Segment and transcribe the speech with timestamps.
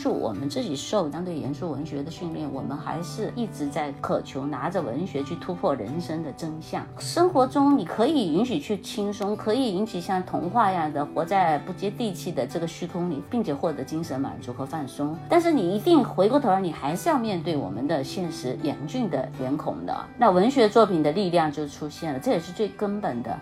[0.00, 6.82] 是我们自己受相对严肃文学的训练，我们还是一直在渴求拿着文学去突破人生的真相。
[6.98, 15.14] 生活中你可以允许去轻松，可以允许像童话一样的活在不接地气的这个虚空里，并且获得精神满足和放松。
[15.28, 19.94] 但是你一定回过头来，你还是要面对我们的现实严峻的脸孔的。
[20.16, 23.38] 那文学作品的力量就出现了，这也是最根本的。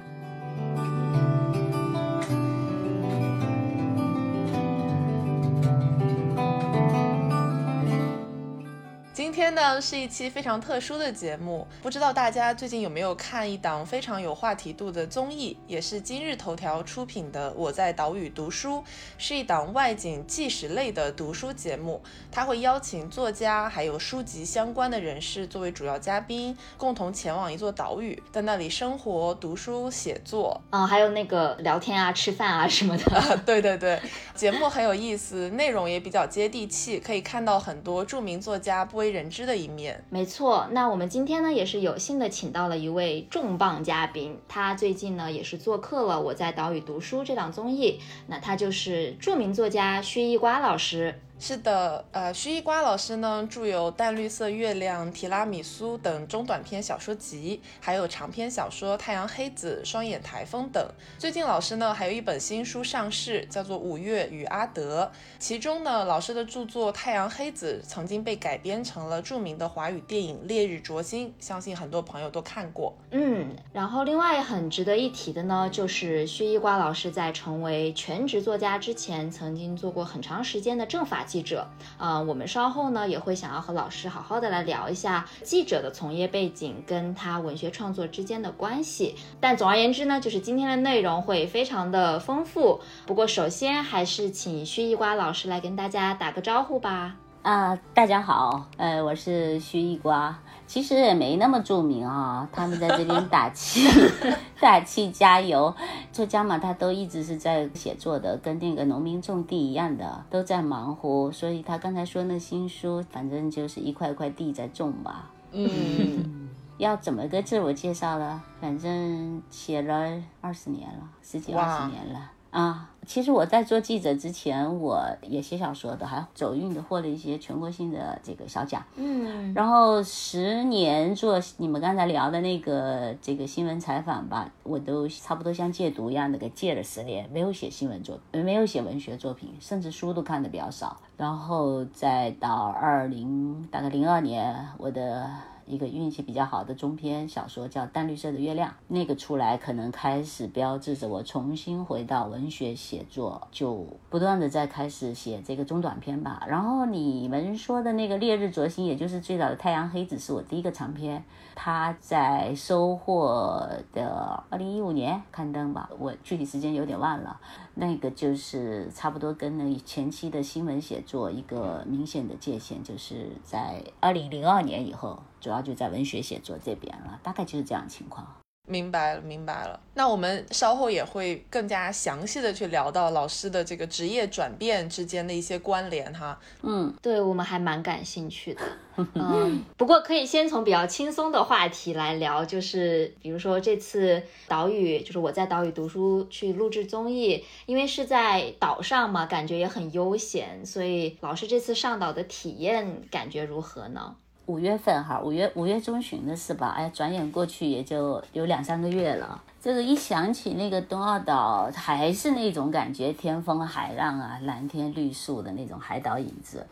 [9.49, 18.77] 天呢是一期非常特殊的节目，不知道大家最近有没有看一档非常有话题度的综艺，也是今日头条出品的《我在岛屿读书》，
[19.17, 22.03] 是一档外景纪实类的读书节目。
[22.31, 33.37] 他会邀请作家还有书籍相关的人士作为主要嘉宾，共同前往一座岛屿，在那里生活、读书、写作，啊，还有那个聊天啊、吃饭啊什么的。
[33.47, 33.99] 对对对，
[34.35, 39.27] 节目很有意思，内容也比较接地气，可以看到很多著名作家不为人。
[39.38, 40.69] 知的一面，没错。
[40.73, 51.21] 那我们今天呢，也是有幸的请到了一位重磅嘉宾，他最近呢也是做客了《我在岛屿读书》这档综艺，那他就是著名作家薛一瓜老师。
[51.41, 60.85] 是的，呃，徐一瓜老师呢，著有《淡绿色月亮》《提拉米苏》等中短篇小说集，还有长篇小说《太阳黑子》《双眼台风》等。
[61.17, 65.05] 最近老师呢，还有一本新书上市，叫做《五月与阿德》。
[65.39, 72.93] 其中呢，老师的著作《太阳黑子》曾经被改编成了著名的华语电影《烈日灼心》，相信很多朋友都看过。
[73.13, 81.25] 嗯，然后另外很值得一提的呢，就是薛一瓜老师在成为全职作家之前，曾经做过很长时间的政法。
[81.29, 81.69] 记者
[81.99, 89.15] 呃，我们稍后呢也会想要和老师好好的来聊一下记者的从业背景跟他文学创作之间的关系。
[89.39, 92.81] 但总而言之呢，就是今天的内容会非常的丰富。
[93.07, 97.17] 不过首先还是请薛一瓜老师来跟大家打个招呼吧。
[97.43, 100.37] 啊，大家好，呃，我是徐一瓜。
[100.69, 103.89] 其实也没那么著名啊， 他们在这边打气，
[104.61, 105.75] 打气加油。
[106.13, 111.33] 作家嘛，他都一直是在写作的，跟那个农民种地一样的，都在忙活。
[111.33, 115.31] 所以他刚才说那新书，反正就是一块块地在种吧。
[115.53, 118.43] 嗯，要怎么个自我介绍呢？
[118.61, 122.31] 反正写了二十年了，十几二十年了。
[122.51, 128.83] 啊，其实我在做记者之前，我也写小说的，还走运的获了一些全国性的这个小奖。
[128.97, 140.97] 嗯，然后十年做你们刚才聊的那个这个新闻采访吧，我都差不多像戒毒一样的给戒了十年，没有写新闻作，没有写文学作品，甚至书都看的比较少。
[141.19, 145.29] 然后再到二零大概零二年，我的。
[145.69, 156.43] 一个运气比较好的中篇小说叫《淡绿色的月亮》，那个出来可能开始标志着我重新回到文学写作，就不断的在开始写这个中短篇吧。
[156.49, 161.23] 然后你们说的那个《烈日灼心》，也就是最早的《太阳黑子》，是我第一个长篇，
[161.61, 167.41] 他在收获的二零一五年刊登吧，我具体时间有点忘了。
[167.75, 178.25] 那个就是差不多跟那前期的新闻写作一个明显的界限，就是在二零零二年以后，主要就在文学写作这边了，大概就是这样情况。
[178.69, 179.81] 明白了，明白了。
[179.95, 186.39] 那我们稍后也会更加详细的去聊到老师的这个职业转变之间的一些关联哈。
[186.63, 188.63] 嗯，对我们还蛮感兴趣的。
[189.15, 204.17] 嗯，不过可以先从比较轻松的话题来聊，就是比如说这次岛屿，就是我在岛屿读书去录制综艺，因为是在岛上嘛，感觉也很悠闲，所以老师这次上岛的体验感觉如何呢？
[204.49, 206.69] 五月份哈，五月五月中旬的是吧？
[206.75, 209.39] 哎，转眼过去也就有两三个月了。
[209.61, 216.67] 这个一想起那个东澳岛，还是那种感觉，天风海浪啊，蓝天绿树的那种海岛影子。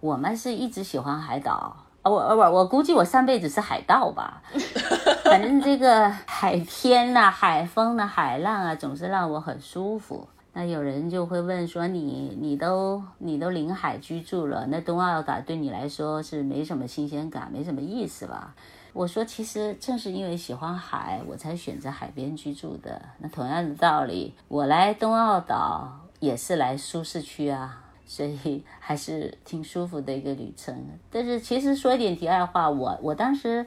[0.00, 4.42] 我们是一直喜欢海岛啊，我我我估计我上辈子是海盗吧。
[5.24, 10.28] 反正这个海天呐，海风呐，海浪啊，总是让我很舒服。
[10.54, 18.54] 那有人就会问说，你你都你都临海居住了，那东澳岛对你来说是没什么新鲜感，没什么意思吧？
[18.92, 23.00] 我说，其实正是因为喜欢海，我才选择海边居住的。
[23.18, 25.90] 那同样的道理，我来东澳岛
[26.20, 30.76] 也是来舒适区啊，所以还是挺舒服的一个旅程。
[31.10, 33.64] 但是其实说一点题外话，我我当时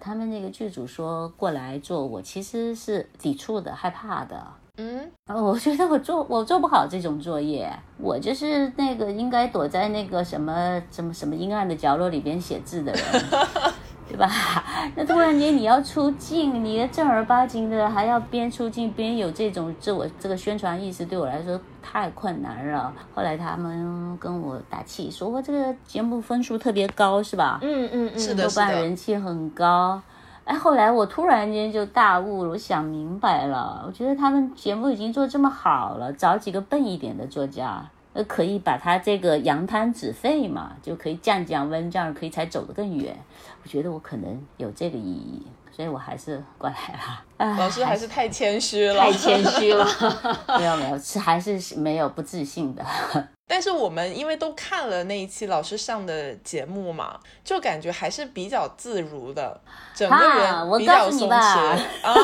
[0.00, 4.46] 他们那个剧组说过来做，我其实是抵触的、害怕的。
[4.78, 13.02] 嗯，我觉得我做我做不好这种作业，我就是那个应该躲在那个什么什么什么阴暗的角落里边写字的人，
[14.08, 14.30] 对吧？
[14.96, 22.90] 那突然间你要出镜，你正儿八经的还要边出镜边有这种自我这个宣传意识，对我来说太困难了。
[23.14, 27.58] 后来他们跟我打气，说我这个节目分数特别高，是吧？
[27.60, 30.00] 嗯嗯嗯，是的豆瓣人气很高。
[30.52, 33.82] 哎，后来我突然间就大悟了，我想明白了。
[33.86, 37.82] 我觉得他们节目已经做这么好了，找几个笨一点的作家，
[38.12, 43.16] 呃，可以把他这个扬汤止沸嘛，就可以降降温，这样可以才走得更远。
[43.64, 45.42] 我觉得我可能有这个意义，
[45.74, 47.24] 所以我还是过来了。
[47.38, 49.86] 哎老师还是太谦虚了，太谦虚了。
[50.58, 52.84] 没有没有，是还是没有不自信的。
[53.52, 59.60] 但是我们因为都看了那一期老师上的节目嘛，就感觉还是比较自如的，
[59.94, 61.34] 整个人比较松弛，
[62.00, 62.14] 啊。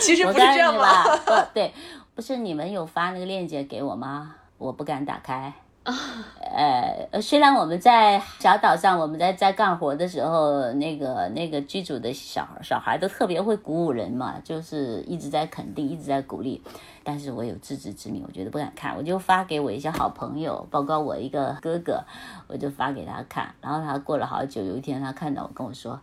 [0.00, 1.16] 其实不是这样吧？
[1.26, 1.74] 不对，
[2.14, 4.36] 不是你们有发那个链接给我吗？
[4.58, 5.52] 我不敢打开。
[5.82, 16.62] 呃，呃虽然我们在小岛上，我们在在干活的时候，那个那个剧组的小小孩都特别会鼓舞人嘛，就是一直在肯定，一直在鼓励。
[17.02, 22.04] 但是我有自知之明，我觉得不敢看，我就发给我一些好朋友，包括我一个哥哥，
[22.46, 23.54] 我就发给他看。
[23.62, 25.98] 然后他过了好久，有一天他看到我跟我说：“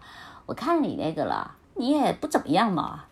[0.47, 3.03] 我看你那个了，你也不怎么样嘛。”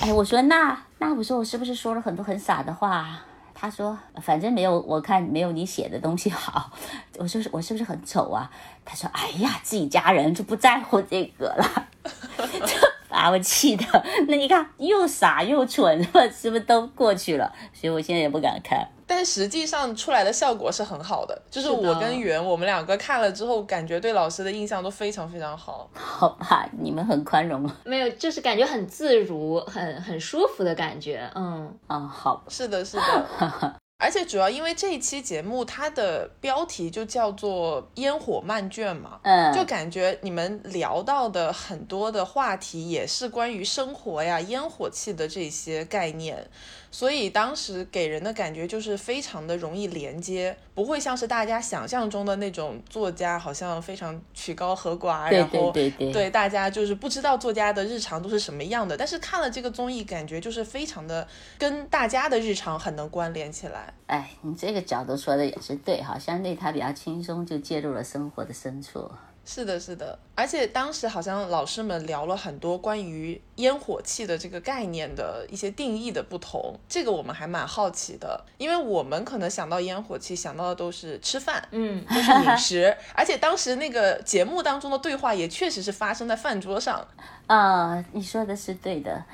[0.00, 3.20] 哎，我说那那我说我是不是说了很多很傻的话？
[3.58, 6.70] 他说反正没有我看没有你写的东西好。
[7.16, 8.50] 我说我是不是很丑啊？
[8.84, 11.88] 他说哎呀，自己家人就不在乎这个了，
[12.36, 12.74] 就
[13.08, 14.04] 把我气的。
[14.28, 17.50] 那你看又傻又蠢， 是不是都过去了？
[17.72, 18.86] 所以我现在也不敢看。
[19.06, 25.88] 但实际上出来的效果是很好的，就是我跟圆我们两个看了之后，感觉对老师的印象都非常非常好。
[25.94, 31.30] 好吧，你们很宽容 没有，就是感觉很自如，很很舒服的感觉。
[31.34, 32.42] 嗯，啊、好。
[32.48, 33.74] 是的，是的。
[33.98, 46.46] 而且主要因为这一期节目它的标题就叫做《烟火漫卷》嘛，嗯，就感觉你们聊到的很多的话题也是关于生活呀、烟火气的这些概念，
[46.90, 61.26] 所以当时给人的感觉就是非常的容易连接，不会像是大家想象中的那种作家好像非常曲高和寡，然后对对对对大家就是不知道作家的日常都是什么样的，但是看了这个综艺，感觉就是非常的
[61.56, 63.85] 跟大家的日常很能关联起来。
[64.06, 69.10] 哎，你这个角度说的也是对哈，相对他比较轻松，就介入了生活的深处。
[69.48, 87.06] 是的，是的，而且当时好像老师们聊了很多关于烟火气的这个概念的一些定义的不同，这个我们还蛮好奇的，因为我们可能想到烟火气想到的都是吃饭，嗯，都是饮食，而且当时那个节目当中的对话也确实是发生在饭桌上。
[87.46, 89.24] 啊、你说的是对的，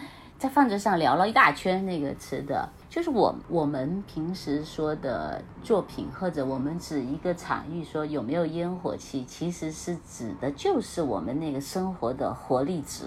[0.43, 13.05] 在饭桌上聊了一大圈那个吃的，就是我我们平时说的作品，或者我们指一个场域说有没有烟火气，其实是指的就是我们那个生活的活力值、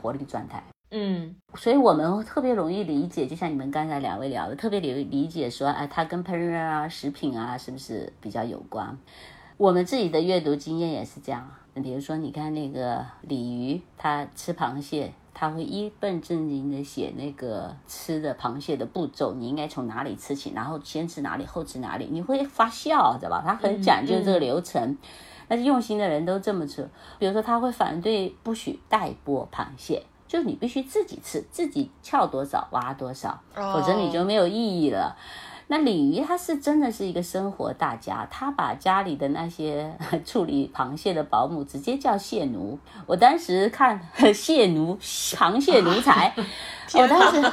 [0.00, 0.64] 活力状态。
[0.90, 8.96] 嗯，所以我们特别容易理解，就像你们刚才两位聊的，特别理理解说，哎，它跟烹饪啊、食品啊，是不是比较有关？
[9.58, 11.50] 我们自己的阅读经验也是这样。
[11.74, 23.44] 比如说，你看那个鲤鱼，它吃螃蟹，他会一本正经的写那个吃的螃蟹的步骤，你应该从哪里吃起，然后先吃哪里，后吃哪里，你会发笑，知道吧？
[23.46, 24.98] 他很讲究这个流程。
[25.46, 26.88] 那用心的人都这么吃。
[27.20, 35.16] 比如说，他会反对不许带剥螃蟹，就是你必须自己吃，自己撬多少挖多少，否则你就没有意义了。
[35.68, 42.78] 那鲤鱼它是真的是一个生活大家，他把家里的那些 处理螃蟹的保姆直接叫蟹奴。
[43.06, 44.00] 我当时看
[44.34, 46.34] 蟹奴，螃蟹奴才，
[46.94, 47.52] 我当时。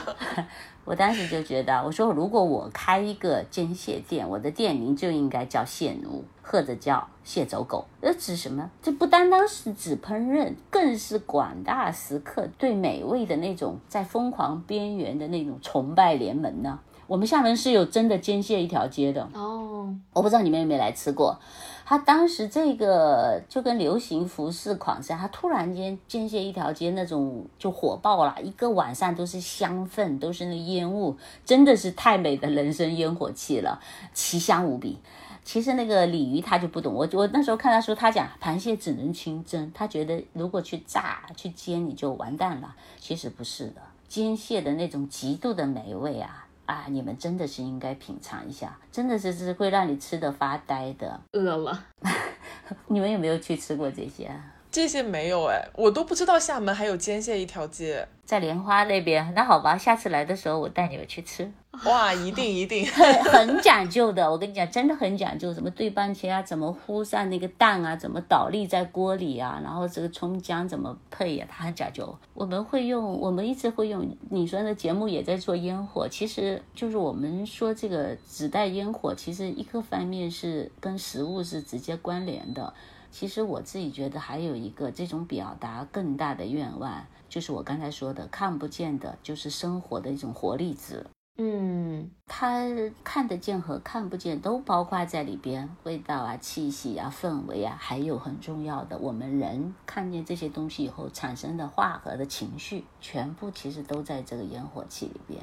[0.85, 7.87] 我当时就觉得，我说如果我开一个煎蟹店，我的店名就应该叫蟹奴，或者叫蟹走狗。
[8.03, 8.69] 这指什么？
[8.83, 16.79] 这不单单是指烹饪，更是广大食客对美味的那种在疯狂边缘的那种崇拜联盟呢。
[17.07, 21.39] 我们厦门是有真的煎蟹一条街的，哦，我不知道你们有没有来吃过。
[21.87, 33.79] 他当时这个就跟流行服饰款式，他突然间煎蟹一条街那种就火爆了，一个晚上都是香氛，都是那烟雾，真的是太美的人生烟火气了，
[34.15, 34.97] 奇香无比。
[35.43, 42.75] 其实那个鲤鱼他就不懂，我我那时候看他说，他讲螃蟹只能清蒸，他觉得如果去炸去煎你就完蛋了。
[42.99, 46.44] 其实不是的，煎蟹的那种极度的美味啊。
[46.65, 51.21] 啊，你们真的是应该品尝一下，真的是是会让你吃的发呆的。
[51.33, 51.85] 饿了。
[52.87, 54.54] 你们有没有去吃过这些啊？
[54.75, 58.05] 这些没有哎，我都不知道厦门还有煎蟹一条街。
[58.25, 61.49] 在莲花那边，那好吧，下次来的时候我带你们去吃。
[61.85, 64.29] 哇，一定一定， 很很讲究的。
[64.29, 72.13] 我跟你讲，真的很讲究，什么对半切啊，怎么糊上那个蛋啊，怎么倒立在锅里啊，然后这个葱姜怎么配呀，它很讲究。
[72.33, 74.05] 我们会用，我们一直会用。
[74.29, 82.73] 你说的节目也在做烟火，其实就是我们说这个纸袋烟火，其实一个方面是跟食物是直接关联的。
[83.15, 91.05] 其实我自己觉得还有一个这种表达更大的愿望，就是我刚才说的看不见的，就是生活的一种活力值。
[91.37, 92.65] 嗯，它
[93.05, 105.41] 看得见和看不见都包括在里边，味道啊、气息啊、氛围啊，还有很重要的，我们人看见这些东西以后产生的化合的情绪，全部其实都在这个烟火气里边。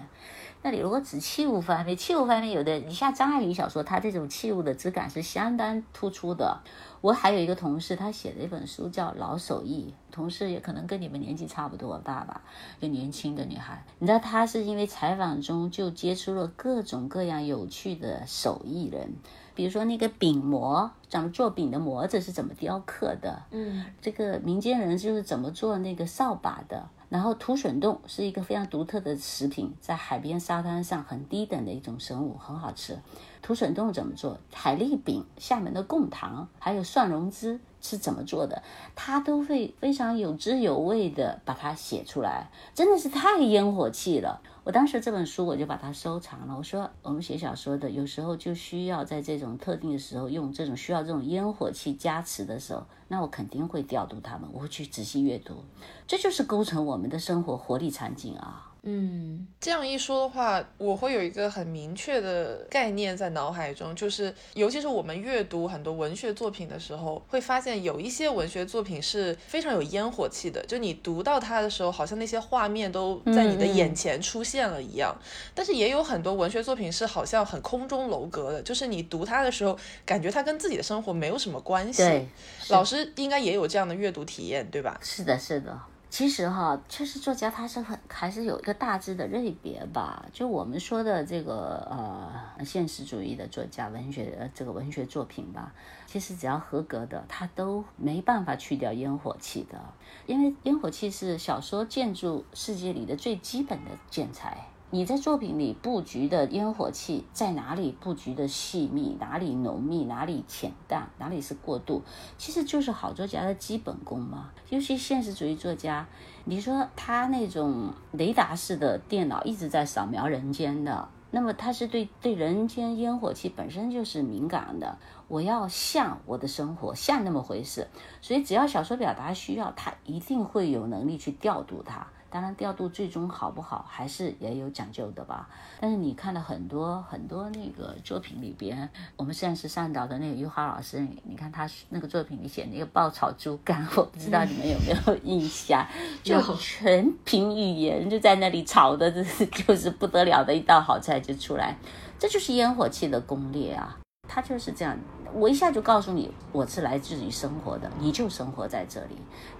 [0.63, 6.61] 那你如果指器物方面，器物方面有的，你像张爱玲小说，它这种器物的质感是相当突出的。
[7.01, 12.43] 我还有一个同事，他写的一本书叫《老手艺》，同事也可能跟你们年纪差不多大吧，
[12.81, 13.85] 就年轻的女孩。
[13.99, 19.15] 你知道，她是因为采访中就接触了各种各样有趣的手艺人，
[19.57, 26.89] 比如说那个饼模，咱们做饼的模子是怎么雕刻的，嗯，这个民间人就是怎么做那个扫把的。
[27.13, 32.99] 然后土笋冻是一个非常独特的食品，在海边沙滩上很低等的一种生物，很好吃。
[33.43, 34.39] 土笋冻怎么做？
[34.51, 38.63] 海蛎饼、厦门的贡糖，还有蒜蓉汁是怎么做的？
[38.97, 44.41] 它都会非常有滋有味的把它写出来，真的是太烟火气了。
[44.65, 46.57] 我当时这本书我就把它收藏了。
[46.57, 55.65] 我说我们写小说的有时候就需要在这种特定的时候用这种需要这种烟火气加持的时候，那我肯定会调度他们，我会去仔细阅读，
[56.07, 58.72] 这就是构成我们的生活活力场景啊。
[58.85, 75.17] 嗯，这样一说的话，我会有一个很明确的概念在脑海中，就是尤其是我们阅读很多文学作品的时候，会发现有一些文学作品是非常有烟火气的，就你读到它的时候，好像那些画面都在你的眼前出现了一样。
[75.55, 82.03] 但是也有很多文学作品是好像很空中楼阁的，就是你读它的时候，感觉它跟自己的生活没有什么关系。
[82.03, 82.27] 对，
[82.71, 84.99] 老师应该也有这样的阅读体验，对吧？
[85.01, 85.79] 是的，是的。
[86.13, 90.27] 其实哈，确实作家他是很还是有一个大致的类别吧。
[90.31, 95.73] 就我们说的这个呃现实主义的作家，文学呃这个文学作品吧，
[96.05, 99.81] 其实只要合格的，他都没办法去掉烟火气的，
[100.27, 104.67] 因为烟火气是小说建筑世界里的最基本的建材。
[104.95, 112.03] 你在作品里布局的烟火气在哪里布局的细密，哪里浓密，哪里浅淡，哪里是过渡，
[112.37, 114.51] 其实就是好作家的基本功嘛。
[114.69, 116.07] 尤其现实主义作家，
[116.45, 124.99] 你说他那种雷达式的电脑一直在扫描人间的，那么他是对对人间烟火气本身就是敏感的。
[125.27, 127.89] 我要像我的生活像那么回事，
[128.21, 132.07] 所以只要小说表达需要，他一定会有能力去调度它。
[132.33, 135.47] 当然，调度最终好不好，还是也有讲究的吧。
[135.79, 145.87] 但是你看了很多很多那个作品里边，我们现实上岛的那个余华老师，你看他那个作品里写那个爆炒猪肝， 我不知道你们有没有印象？
[146.25, 151.77] 就全凭语言就在那里炒的，这是 就是不得了的一道好菜就出来，
[152.19, 153.99] 这就是烟火气的攻略啊！
[154.27, 154.97] 他就是这样。
[155.35, 159.17] 我一下就告诉你，我是来自于生活的，你就生活在这里。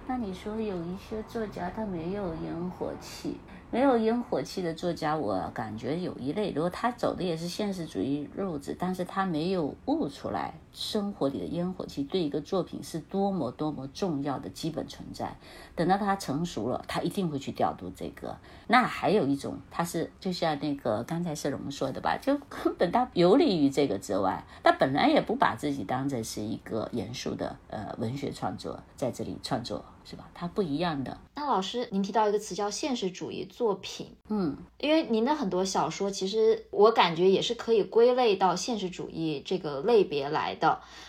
[0.07, 3.37] 那你说有一些作家他没有烟火气，
[3.71, 15.37] 没有烟火气的作家，我感觉有一类，如果他走的也是现实主义路子，但是他没有悟出来生活里的烟火气对一个作品是多么多么重要的基本存在。
[15.75, 18.37] 等到他成熟了，他一定会去调度这个。
[18.67, 30.29] 那还有一种，他是就像那个刚才是龙说的吧，就根本他游离于这个之外，他本来也不把自己当成是一个严肃的呃文学创作，在这里创作是吧？
[30.33, 31.17] 他不一样的。
[31.35, 40.62] 那老师，您提到一个词叫现实主义作品，嗯，因为您的很多小说，其实我感觉也是可以归类到现实主义这个类别来的。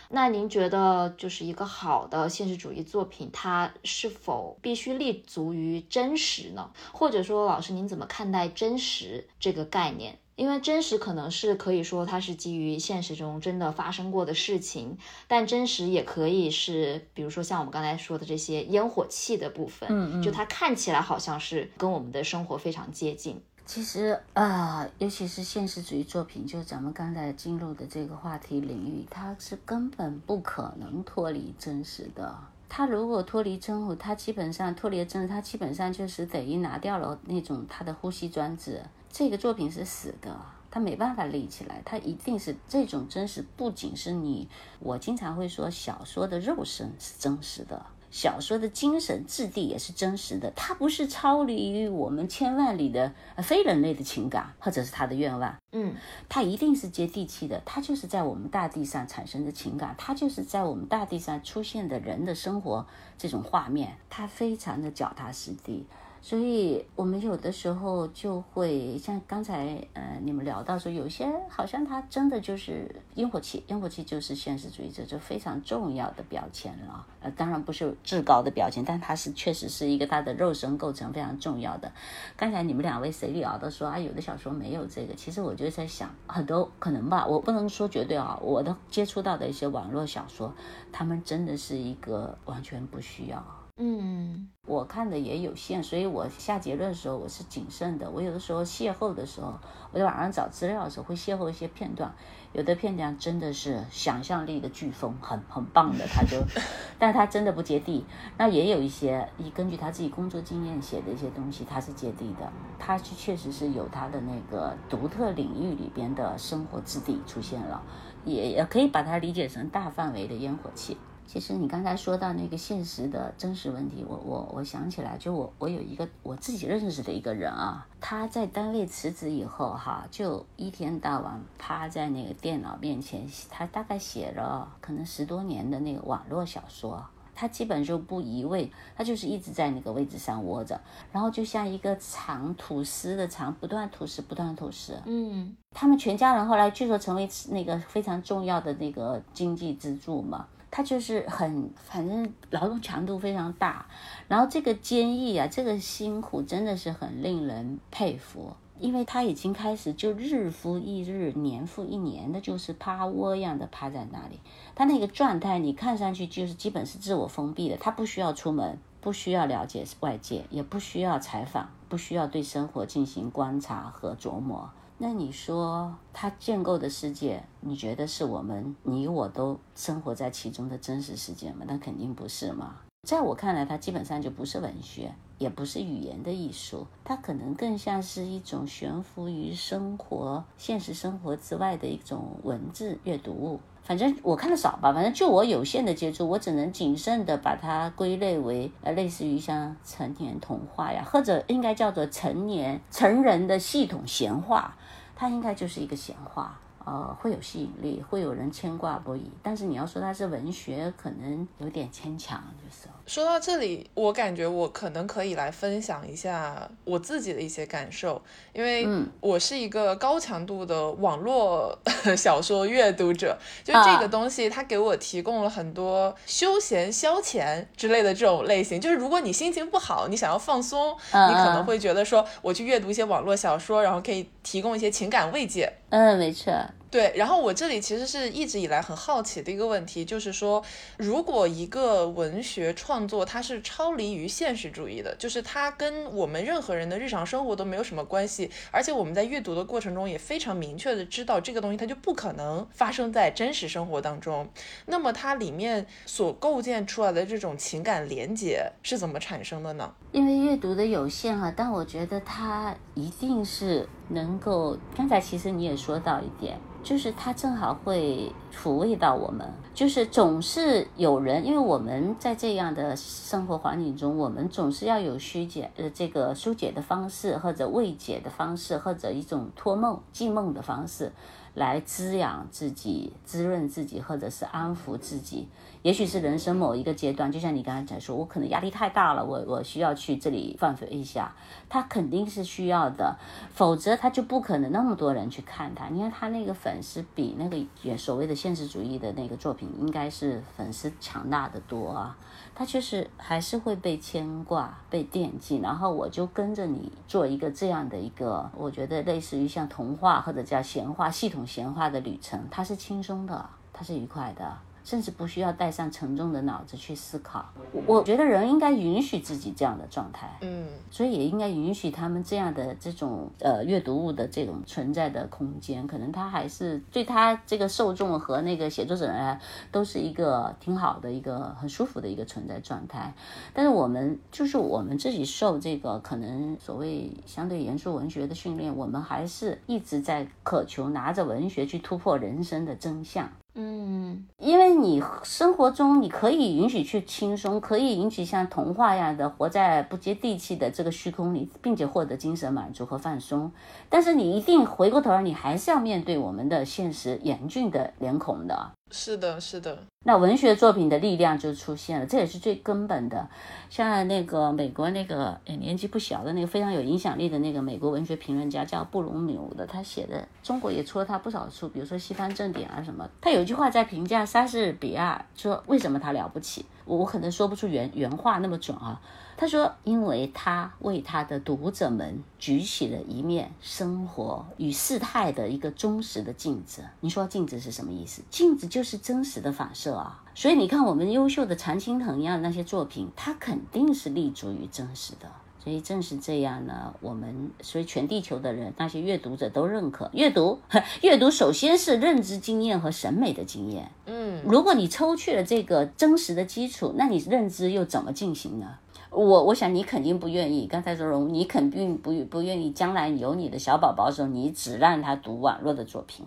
[0.08, 6.70] 那您觉得，就是一个好的现实主义作品，它是否必须立足于真实呢？
[6.92, 10.18] 或者说，老师您怎么看待真实这个概念？
[10.37, 23.40] 因为真实可能是可以说它是基于现实中真的发生过的事情，但真实也可以是，比如说像我们刚才说的这些烟火气的部分，嗯嗯，就它看起来好像是跟我们的生活非常接近。
[23.66, 32.37] 其实啊，尤其是现实主义作品，就咱们刚才进入的这个话题领域，它是根本不可能脱离真实的。
[32.68, 38.83] 它如果脱离真实，它基本上脱离了真实，它基本上就是等于拿掉了那种它的呼吸装置。
[39.11, 40.37] 这个作品是死的，
[40.71, 44.47] 它没办法立起来，它一定是这种真实，不仅是你，
[44.80, 47.87] 我经常会说小说的肉身是真实的。
[48.14, 55.56] 小说的精神质地也是真实的，它不是超离于我们千万里的非人类的情感，或者是他的愿望。
[55.73, 55.97] 嗯，
[56.28, 62.87] 它一定是接地气的，它就是在我们大地上产生的情感，它就是在我们大地上出现的人的生活
[63.18, 65.85] 这种画面，它非常的脚踏实地。
[66.26, 77.07] 所以，我们有的时候就会像刚才呃你们聊到说，有些好像他真的就是烟火气，烟火气就是现实主义者，就非常重要的标签了。
[77.21, 81.93] 呃，当然不是至高的标签，但它是确实是一个他的肉身构成非常重要的。
[82.38, 90.54] 刚才你们两位谁聊的说啊，有的小说没有这个，其实我就在想，很多可能吧，我不能说绝对啊，我的接触到的一些网络小说，
[90.90, 93.63] 他们真的是一个完全不需要。
[93.76, 98.09] 嗯，我看的也有限，所以我下结论的时候我是谨慎的。
[98.09, 99.52] 我有的时候邂逅的时候，
[99.90, 102.14] 我在网上找资料的时候会邂逅一些片段，
[102.52, 106.40] 有的片段真的是想象力的飓风，很很棒的，他就，
[107.00, 108.04] 但他真的不接地。
[108.38, 117.83] 那也有一些，以根据他自己工作经验写的一些东西，他是接地的，他是确实是有他的那个独特领域里边的生活质地出现了，
[118.25, 120.97] 也也可以把它理解成大范围的烟火气。
[121.26, 137.04] 其实你刚才说到那个现实的真实问题，我我我想起来，就我我有一个我自己认识的一个人啊，他在单位辞职以后哈，就一天到晚趴在那个电脑面前，他大概写了可能十多年的那个网络小说，
[137.35, 144.97] 他基本就不移位，他就是一直在那个位置上窝着，然后就像一个长吐丝的长，不断吐丝，不断吐丝。
[145.07, 150.47] 嗯，他们全家人后来据说成为那个非常重要的那个经济支柱嘛。
[150.76, 153.87] 他就是很，反正劳动强度非常大，
[154.26, 164.40] 然后这个坚毅啊，这个辛苦真的是很令人佩服，因为他已经开始就日复一日、年复一年的，就是趴窝一样的趴在那里。
[164.75, 174.73] 他那个状态，你看上去就是基本是自我封闭的，他不需要出门，不需要了解外界，也不需要采访，不需要对生活进行观察和琢磨。
[175.04, 181.66] 那你说他建构的世界，你觉得是我们你我都生活在其中的真实世界吗？
[181.68, 182.76] 那肯定不是嘛。
[183.06, 193.61] 在我看来，它基本上就不是文学，也不是语言的艺术，它可能更像是一种悬浮于生活、现实生活之外的一种文字阅读物。
[193.83, 204.74] 反正我看的少吧，反正就我有限的接触，我只能谨慎的把它归类为呃，类似于像成年童话呀，或者应该叫做成年成人的系统闲话。
[205.16, 209.31] 他应该就是一个闲话，呃，会有吸引力，会有人牵挂不已。
[209.42, 212.88] 但是你要说他是文学，可能有点牵强，就是。
[213.07, 218.21] 说到这里，我感觉我可能可以来分享一下我自己的一些感受，
[218.53, 218.88] 因为
[219.21, 221.79] 我是一个高强度的网络
[222.17, 228.81] 小说阅读者，就这个东西，它给我提供了很多休闲消遣之类的这种类型。
[228.81, 235.71] 就是如果你心情不好，你想要放松，你可能会觉得说，我去阅读一些网络小说，然后可以提供一些情感慰藉。
[235.90, 236.53] 嗯，没错。
[236.94, 240.64] 对，然后我这里其实是一直以来很好奇的一个问题，就是说，
[240.96, 254.48] 如果一个文学创作它是超离于现实主义的，就是它跟我们任何人的日常生活都没有什么关系，而且我们在阅读的过程中也非常明确的知道这个东西它就不可能发生在真实生活当中，
[254.87, 259.92] 那么它里面所构建出来的这种情感连接是怎么产生的呢？
[260.12, 266.59] 因为阅读的有限哈，但我觉得它一定是能够，刚才其实你也说到一点。
[266.83, 281.12] 就是他正好会抚慰到我们，就是总是有人，因为我们在这样的生活环境中，我们总是要有疏解呃这个疏解的方式，或者慰藉的方式，或者一种托梦、寄梦的方式。
[281.55, 285.47] 来滋养自己、滋润自己，或者是安抚自己。
[285.83, 291.33] 也许是人生某一个阶段，就像你刚才讲说，我可能压力太大了，我我需要去这里放飞一下。
[291.69, 293.17] 他肯定是需要的，
[293.53, 295.87] 否则他就不可能那么多人去看他。
[295.90, 302.14] 你看他那个粉丝比那个所谓的现实主义的那个作品，应该是粉丝强大的多啊。
[302.54, 314.59] 他确实还是会被牵挂、被惦记，然后我就跟着你做一个这样的一个，我觉得类似于像童话或者叫闲话系统闲话的旅程，它是轻松的，它是愉快的。
[314.85, 317.44] 甚至不需要带上沉重的脑子去思考。
[317.87, 325.87] 我觉得人应该允许自己这样的状态，嗯，所以也应该允许他们这样的这种呃阅读物的这种存在的空间。
[325.87, 329.40] 可能他还是对他这个受众和那个写作者来
[329.73, 333.14] 都是一个挺好的一个很舒服的一个存在状态。
[333.53, 343.31] 但是我们就是我们自己受这个可能所谓相对严肃文学的训练，我们还是一直在渴求拿着文学去突破人生的真相。
[343.57, 353.53] 嗯，因为你生活中你可以允许去轻松，可以允许像童话一样的活在不接地气的这个虚空里，并且获得精神满足和放松。
[353.88, 358.73] 但是你一定回过头来，你还是要面对我们的现实严峻的脸孔的。
[358.96, 359.76] 是的，是的。
[360.04, 363.28] 那文学作品的力量就出现了，这也是最根本的。
[363.68, 373.09] 像那个美国那个年纪不小的那个非常有影响力的那个美国文学评论家叫布隆纽的，他写的中国也出了他不少书，比如说《西方正典》啊什么。
[373.20, 376.64] 他有一句话在评价莎士比亚，说为什么他了不起？
[376.85, 379.00] 我我可能说不出原原话那么准啊。
[379.37, 386.83] 他说，因为他为他的读者们举起了一面生活与事态的一个忠实的镜子。
[387.01, 388.23] 你说镜子是什么意思？
[388.31, 390.23] 镜子就是真实的反射啊。
[390.35, 395.29] 所以你看，我们优秀的常青藤一样那些作品，它肯定是立足于真实的。
[395.62, 400.61] 所以正是这样呢，我们所以全地球的人，那些阅读者都认可阅读。
[401.01, 403.90] 阅读首先是认知经验和审美的经验。
[404.05, 408.77] 嗯，如果你抽去了这个真实的基础，那你认知又怎么进行呢？
[409.14, 410.66] 我我想你肯定不愿意。
[410.66, 412.70] 刚才说容，你肯定不不愿意。
[412.72, 416.27] 将来有你的小宝宝的时候，你只让他读网络的作品。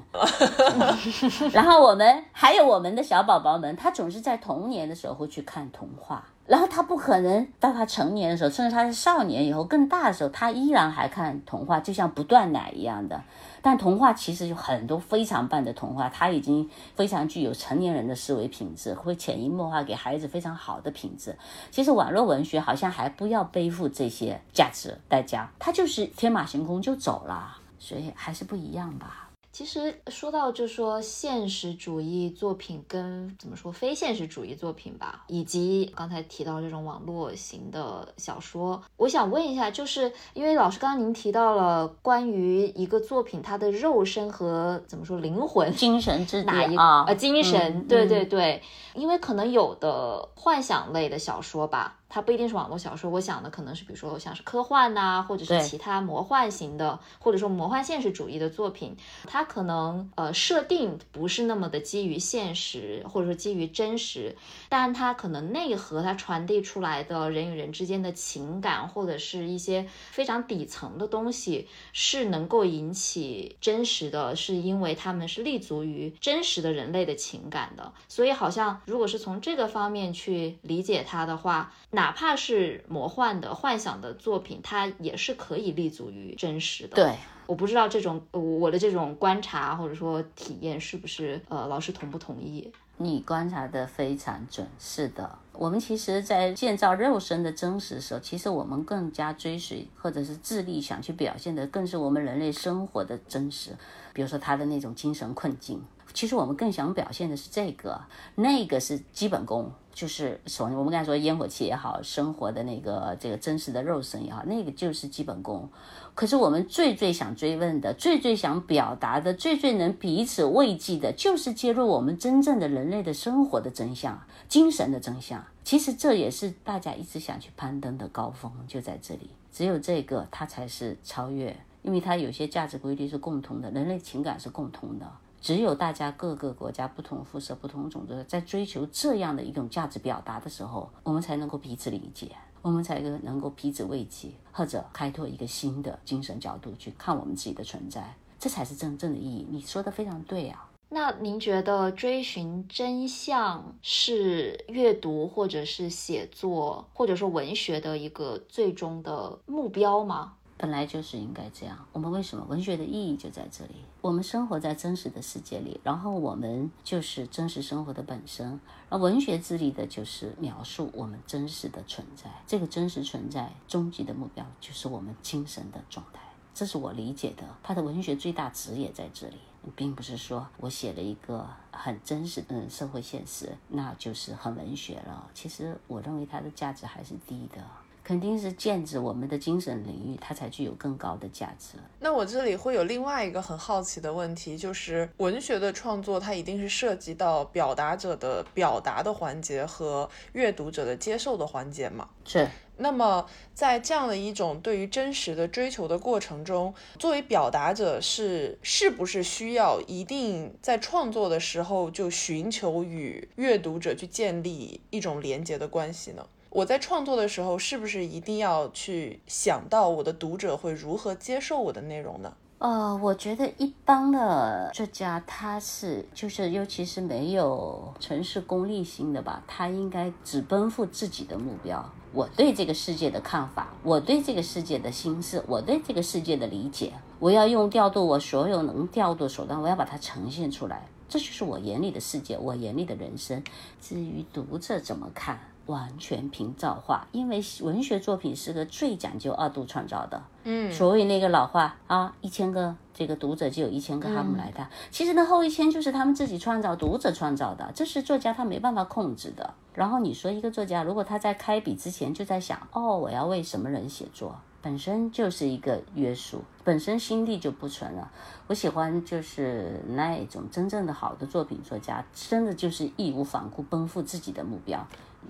[1.51, 13.21] 然后我们还有我们的小宝宝们，他总是在童年的时候会去看童话，然后他不可能到他成年的时候，甚至他是少年以后更大的时候，他依然还看童话，就像不断奶一样的。
[13.61, 21.37] 但童话其实有很多非常棒的童话，它已经非常具有成年人的思维品质，会潜移默化给孩子非常好的品质。
[21.69, 29.26] 其实网络文学好像还不要背负这些价值代价，他就是天马行空就走了，所以还是不一样吧。
[29.57, 47.05] 其实说到就说现实主义作品跟怎么说非现实主义作品吧，以及刚才提到这种网络型的小说，我想问一下，就是因为老师刚刚您提到了关于一个作品它的肉身和怎么说灵魂、精神之哪一啊？
[47.07, 48.61] 呃，精神，对对对，
[48.93, 51.95] 因为可能有的幻想类的小说吧。
[52.09, 64.37] 它不一定是网络小说，我想的可能是，比如说像是科幻呐，或者是其他魔幻型的，或者说魔幻现实主义的作品，它可能呃设定不是那么的基于现实，或者说基于真实，
[64.69, 81.73] 但它可能内核它传递出来的人与人之间的情感，或者是一些非常底层的东西，是能够引起真实的，是因为他们是立足于真实的人类的情感的，所以好像如果是从这个方面去理解它的话。
[81.97, 86.95] 哪怕是魔幻的、幻想的作品，它也是可以立足于真实的。
[86.95, 87.15] 对，
[87.47, 92.71] 我不知道这种我的这种观察或者说体验是不是呃，老师同不同意？
[92.97, 95.39] 你观察的非常准，是的。
[95.53, 103.71] 我们其实，在建造肉身的真实的时候，其实我们更加追随或者是致力想去表现的，更是我们人类生活的真实。
[104.13, 105.81] 比如说他的那种精神困境，
[106.13, 107.99] 其实我们更想表现的是这个，
[108.35, 109.71] 那个是基本功。
[109.97, 115.67] 就是所我们刚才说烟火气也好，生活的那个这个真实的肉身也好，那个就是基本功。
[116.13, 125.43] 可是我们最最想追问的，最最想表达的，最最能彼此慰藉的，就是揭露我们真正的人类的生活的真相、精神的真相。
[125.63, 129.31] 其实这也是大家一直想去攀登的高峰，就在这里。
[129.51, 135.11] 只有这个，它才是超越，因为它有些价值规律是共同的，人类情感是共通的。
[135.41, 149.47] 只有大家各个国家不同肤色、不同种族，在追求这样的一种价值表达的时候，我们才能够彼此理解，我们才能够彼此慰藉，或者开拓一个新的精神角度去看我们自己的存在，这才是真正的意义。
[149.49, 150.69] 你说的非常对啊。
[150.89, 160.36] 那您觉得追寻真相是阅读或者是写作或者说文学的一个最终的目标吗？
[160.57, 161.85] 本来就是应该这样。
[161.93, 163.75] 我们为什么文学的意义就在这里？
[164.01, 168.59] 我们生活在真实的世界里，然后我们就是真实生活的本身。
[168.89, 172.31] 而文学致力的就是描述我们真实的存在。
[172.47, 176.21] 这个真实存在终极的目标就是我们精神的状态。
[176.53, 177.43] 这是我理解的。
[177.61, 179.37] 他的文学最大值也在这里，
[179.75, 185.29] 并不是说我写了一个很真实的社会现实，那就是很文学了。
[185.35, 187.61] 其实我认为它的价值还是低的。
[188.07, 191.77] 肯定是剑指我们的精神领域，它才具有更高的价值。
[191.99, 202.07] 那我这里会有另外一个很好奇的问题，就是文学的创作，它一定是涉及到表达者的表达的环节和阅读者的接受的环节嘛？
[202.23, 202.47] 是。
[202.77, 216.25] 那么在这样的一种对于真实的追求的过程中，作为表达者是是不是需要一定在创作的时候就寻求与阅读者去建立一种连接的关系呢？
[216.57, 222.33] 我在创作的时候，是不是一定要去想到我的读者会如何接受我的内容呢？
[222.57, 231.87] 呃，我觉得一般的作家他是就是，尤其是没有城市功利心的吧，他应该只奔赴自己的目标。
[232.11, 240.87] 我对这个世界的看法，我对这个世界的心思，我对这个世界的理解，我要用调度我所有能调度的手段，我要把它呈现出来。
[241.07, 243.43] 这就是我眼里的世界，我眼里的人生。
[243.79, 250.21] 至于读者怎么看，完全凭造化，因为文学作品是个最讲究二度创造的。
[250.43, 254.65] 嗯，所谓那个老话啊，一千个这个读者就有一千个哈姆莱特。
[254.89, 259.53] 其实呢，后一千就是他们自己创造，读者创造的，这是作家他没办法控制的。
[259.73, 268.09] 然后你说一个作家，如果他在开笔之前就在想，哦，我要为什么人写作，本身就是一个约束，本身心地就不纯了。
[268.47, 274.87] 我喜欢就是那一种真正的好的作品作家，真的就是义无反顾奔赴自己的目标。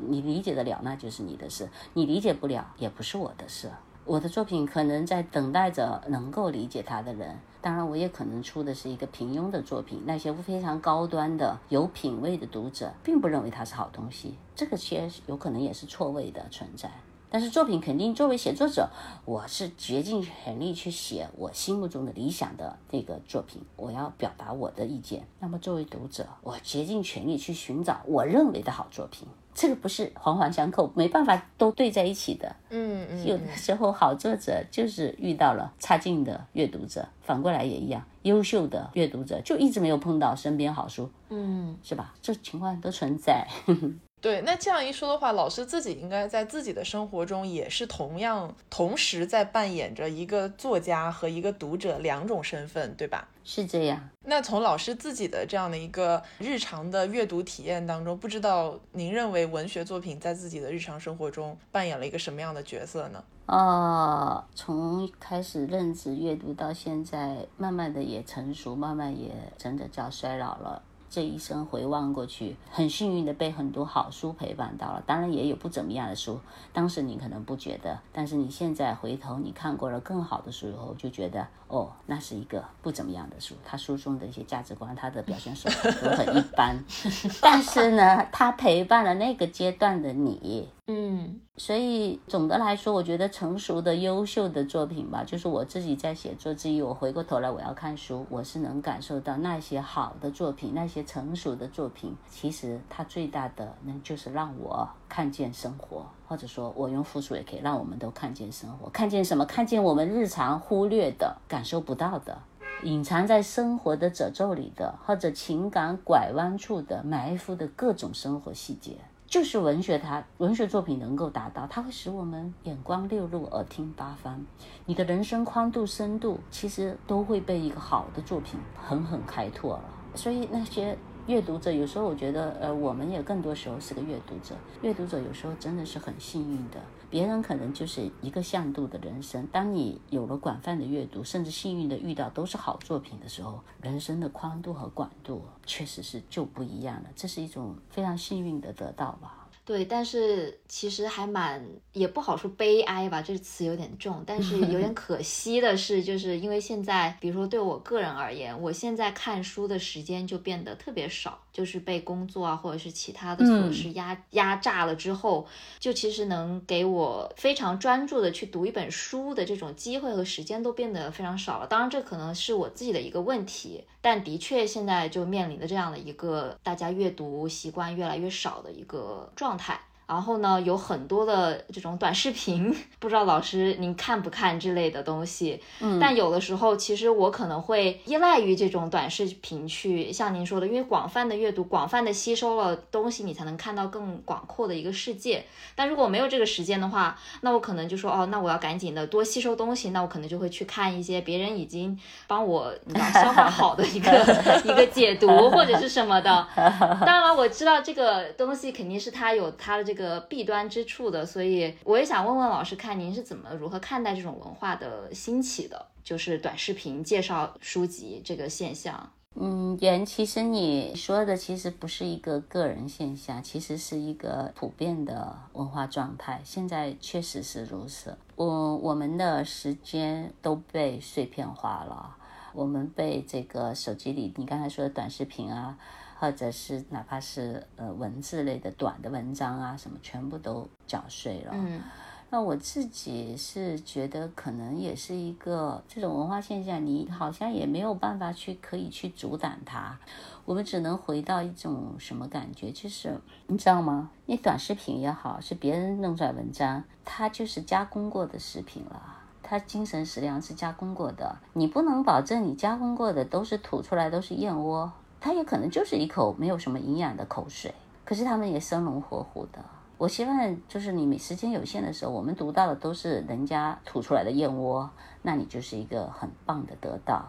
[0.08, 3.72] 你理解得了，那就是你的事；你理解不了，也不是我的事。
[4.06, 10.02] 我的作品可能在等待着能够理解它的人，当然我也可能出的是一个平庸的作品。
[10.06, 16.90] 那些非常高端的、有品位的读者，并不认为它是好东西，这个些有可能也是错位的存在。
[17.30, 18.90] 但是作品肯定作为写作者，
[19.26, 25.28] 我是竭尽全力去写我心目中的理想的那个作品，我要表达我的意见。
[25.42, 29.28] 那么作为读者，我竭尽全力去寻找我认为的好作品。
[29.58, 32.56] 这个不是环环相扣，没办法都对在一起的。
[32.70, 42.14] 嗯嗯，有的时候好作者就是遇到了差劲的阅读者，反过来也一样，优秀的阅读者就一直没有碰到身边好书，嗯，是吧？
[42.22, 43.48] 这情况都存在。
[44.20, 53.28] 对，那这样一说的话，老师自己应该在自己的生活中也是同样同时在扮演着一个作家和一个读者两种身份，对吧？
[53.44, 54.10] 是这样。
[54.24, 63.24] 那从老师自己的这样的一个日常的阅读体验当中，不知道您认为文学作品在自己的日常生活中扮演了一个什么样的角色呢？
[63.46, 70.82] 哦，从开始认知阅读到现在，慢慢的也成熟，慢慢也真的叫衰老了。
[71.10, 76.40] 这一生回望过去，很幸运的被很多好书陪伴到了，当然也有不怎么样的书。
[76.74, 83.56] 当时你可能不觉得，但是你现在回头你看过了更好的书以后，就觉得哦，那是一个不怎么样的书。
[83.66, 86.78] 他书中的一些价值观，他的表现手法都很一般，
[87.42, 90.70] 但是呢，他陪伴了那个阶段的你。
[90.90, 109.46] 嗯所以总的来说，我觉得成熟的、优秀的作品吧，就是我自己在写作之余，我回过头来我要看书，我是能感受到那些好的作品，那些成熟的作品，其实它最大的能就是让我看见生活，或者说我用复数也可以让我们都看见生活，看见什么？
[109.46, 112.38] 看见我们日常忽略的、感受不到的。
[112.84, 124.46] 隐藏在生活的褶皱里的，或者情感拐弯处的埋伏的各种生活细节，就是文学它文学作品能够达到，它会使我们眼光六路，耳听八方。
[124.86, 129.84] 你的人生宽度、深度，其实都会被一个好的作品狠狠开拓了。
[130.14, 130.96] 所以那些
[131.28, 134.56] 阅读者，有时候我觉得，呃，我们也更多时候是个阅读者。
[134.82, 139.46] 阅读者有时候真的是很幸运的，别人可能就是一个向度的人生。
[139.52, 147.10] 当你有了广泛的阅读，甚至幸运的遇到都是好作品的时候，人生的宽度和广度确实是就不一样了。
[147.14, 149.47] 这是一种非常幸运的得到吧。
[149.68, 165.48] 对，但是其实还蛮也不好说悲哀吧，这个词有点重，但是有点 可惜的是，就是因为现在，比如说对我个人而言，我现在看书的时间就变得特别少，就是被工作啊或者是其他的琐事压、压榨了之后，
[165.80, 171.66] 就其实能给我非常专注的去读一本书的这种机会和时间都变得非常少了。
[171.66, 179.82] 当然，这可能是我自己的一个问题，但的确现在就面临的这样的一个大家阅读习惯越来越少的一个状态。
[180.08, 185.62] 然后呢，有很多的这种短视频， 不知道老师您看不看之类的东西。
[185.82, 195.46] 嗯，但有的时候，其实我可能会依赖于这种短视频去，像您说的，因为广泛的阅读、广泛的吸收了东西，你才能看到更广阔的一个世界。
[195.76, 202.74] 但如果没有这个时间的话，那我可能就说，哦，那我要赶紧的多吸收东西，那我可能就会去看一些别人已经帮我
[203.14, 204.10] 消化好的一个
[204.64, 206.48] 一个解读或者是什么的。
[206.56, 219.12] 当然了，我知道这个东西肯定是它有它的这个个弊端之处的，所以我也想问问老师，看您是怎么如何看待这种文化的兴起的，就是短视频介绍书籍这个现象。
[219.40, 226.42] 嗯，袁，其实你说的其实不是一个个人现象，其实是一个普遍的文化状态。
[226.44, 228.18] 现在确实是如此。
[228.36, 232.16] 我我们的时间都被碎片化了，
[232.54, 235.78] 我们被这个手机里你刚才说的短视频啊，
[236.20, 241.52] 或者是哪怕是呃文字类的短的文章啊，什么全部都搅碎了。
[241.54, 241.82] 嗯
[242.30, 249.98] 那我自己是觉得，可能也是一个这种文化现象，你好像也没有办法去可以去阻挡它。
[250.44, 254.12] 我们只能回到一种什么感觉，就是你知道吗？
[254.26, 259.02] 你短视频也好，是别人弄出来文章，它就是加工过的视频了，
[259.42, 264.92] 它精神食粮是加工过的，你不能保证你加工过的都是吐出来都是燕窝，
[265.28, 267.74] 它也可能就是一口没有什么营养的口水，
[268.06, 269.60] 可是他们也生龙活虎的。
[269.98, 274.90] 我希望就是你时间有限的时候，我们读到的都是人家吐出来的燕窝，
[275.24, 277.26] 那你就是一个很棒的得到。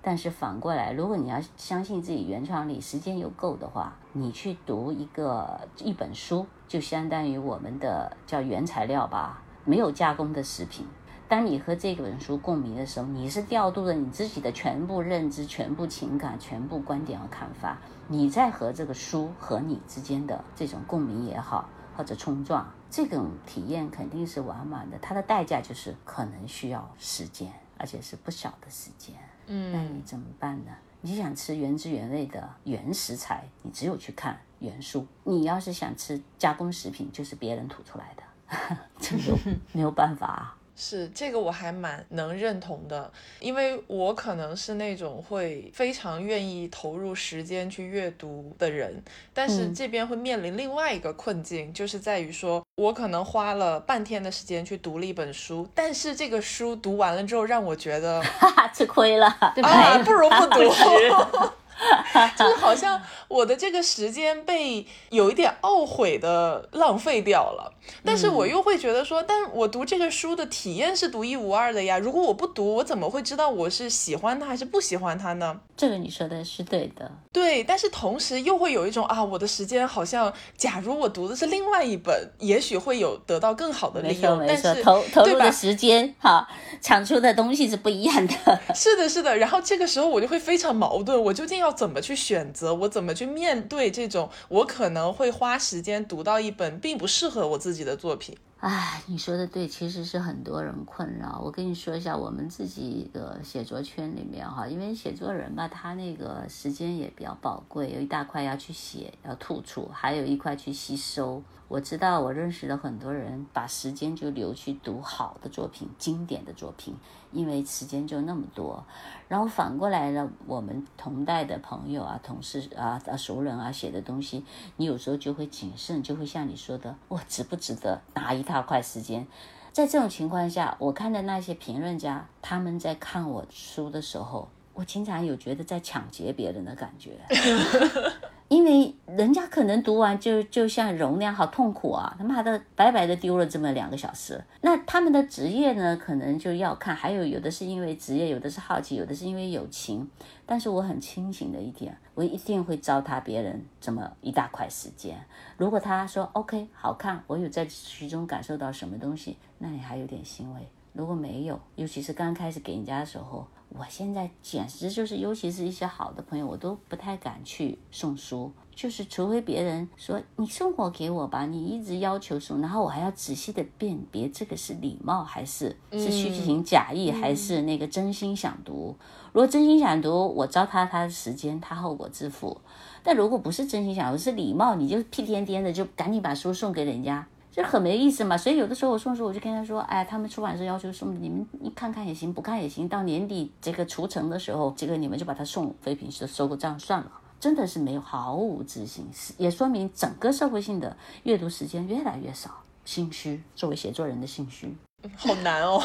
[0.00, 10.86] 但是反过来，如果你要相信自己原创力，时间又够的话，你去读一个一本书，就相当于我们的叫原材料吧，没有加工的食品。
[11.32, 21.66] 当你和这本书共鸣的时候，你是调度了你自己的全部认知、全部情感、全部观点和看法，你在和这个书和你之间的这种共鸣也好。
[21.96, 29.14] 或者冲撞，这种体验肯定是完满的，它的代价就是可能需要时间，而且是不小的时间。
[29.46, 30.72] 嗯，那你怎么办呢？
[31.00, 39.38] 你想吃原汁原味的原食材，你只有去看原书；你要是想吃加工食品，就是别人吐出来的， 这有
[39.72, 40.56] 没有办法啊？
[40.76, 49.02] 是这个我还蛮能认同的，因为我可能是那种会非常愿意投入时间去阅读的人，
[49.34, 58.22] 但是这边会面临另外一个困境，就是在于说我可能花了半天的时间去读了一本书，但是这个书读完了之后让我觉得
[58.74, 61.52] 吃亏了，啊，不如不 读。
[62.36, 67.72] 就是好像我的这个时间被有一点懊悔的浪费掉了，
[68.04, 71.98] 但是我又会觉得说，但我读这个书的体验是独一无二的呀。
[71.98, 75.60] 如果我不读，我怎么会知道我是喜欢它还是不喜欢它呢？
[75.76, 77.64] 这个你说的是对的，对。
[77.64, 84.38] 但是同时又会有一种啊，我的时间好像，假如我读的是另外一本，也许会有得到更好的利用。
[84.38, 86.46] 没错，投投入的时间哈，
[86.80, 88.34] 产出的东西是不一样的。
[88.74, 89.36] 是的，是的。
[89.36, 91.71] 然后这个时候我就会非常矛盾，我究竟要。
[91.72, 92.74] 怎么去选择？
[92.74, 98.36] 我怎么去面对这种我可能会花时间读到一本并不适合我自己的作品？
[98.58, 101.40] 哎，你说的对，其实是很多人困扰。
[101.44, 111.42] 我跟你说一下，我们自己的写作圈里面哈，因为写作人吧，他那个时间也比较宝贵，有一大块要去写，要吐出，还有一块去吸收。
[111.66, 116.94] 我知道，我认识的很多人把时间就留去读好的作品、经典的作品，
[117.32, 118.84] 因为时间就那么多。
[119.28, 124.44] 然后反过来呢，我们同代的朋友啊、同事啊、啊熟人啊写的东西，
[124.76, 129.26] 你有时候就会谨慎，就会像你说的，我值不值得拿一大块时间？
[129.72, 137.18] 在这种情况下，我看的那些评论家，他们在看我书的时候，我经常有觉得在抢劫别人的感觉。
[138.52, 144.44] 因为人家可能读完就就像容量好痛苦啊，他妈的白白的丢了这么两个小时。
[144.60, 150.06] 那他们的职业呢，可能就要看，还有有的是因为职业，有的是好奇，有的是因为友情。
[150.44, 155.18] 但是我很清醒的一点，我一定会糟蹋别人这么一大块时间。
[155.56, 160.60] 如果他说 OK 好看，我有在其中感受到什么东西，那你还有点欣慰。
[160.92, 163.46] 如果没有，尤其是刚开始给人家的时候。
[163.78, 178.94] 我现在简直就是，尤其是一些好的朋友，我都不太敢去送书，就是除非别人说你送我给我吧，你一直要求送，然后我还要仔细的辨别这个是礼貌还是是虚情假意，还是那个真心想读。
[179.32, 182.60] 如果真心想读，我糟蹋他的时间，他后果自负；
[183.02, 187.26] 但如果不是真心想读，是礼貌，你就屁颠颠的就赶紧把书送给人家。
[187.54, 192.88] 这很没意思嘛，所以有的时候我送书，我就跟他说，哎，他们出版社要求送，你们你看看也行，不看也行。
[192.88, 197.12] 到年底这个除成的时候，这个你们就把它送废品收收个账算了。
[197.38, 199.04] 真的是没有毫无自信，
[199.36, 203.42] 也说明整个社会性的阅读时间越来越少，心虚。
[203.54, 204.74] 作为写作人的心虚，
[205.16, 205.82] 好难哦。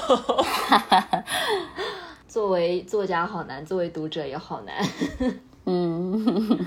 [2.30, 4.76] 作为作家好难，作为读者也好难。
[5.66, 6.58] 嗯。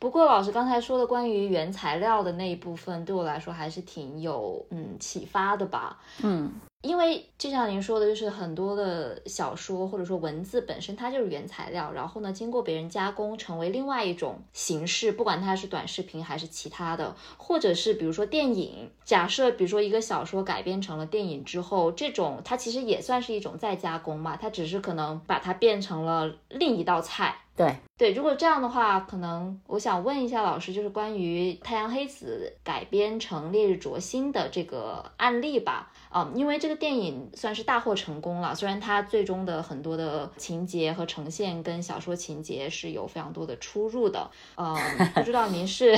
[0.00, 6.00] 不过老师刚才说的关于原材料的那一部分，对我来说还是挺有嗯启发的吧。
[6.22, 18.90] 嗯，因为就像您说的，就是很多的小说或者说文字本身它就是原材料，然后呢经过别人加工成为另外一种形式，不管它是短视频还是其他的，或者是比如说电影。
[19.04, 27.36] 假设比如说一个小说改编成了电影之后，这种它其实也算是一种再加工嘛，它只是可能把它变成了另一道菜。
[27.60, 35.92] 对对，如果这样的话，可能我想问一下老师，就是关于《太阳黑子》改编成《烈日灼心》的这个案例吧。
[36.08, 44.30] 啊，因为这个电影算是大获成功了，虽然它最终的很多的情节和呈现跟小说情节是有非常多的出入的。
[44.54, 44.74] 呃，
[45.14, 45.94] 不知道您是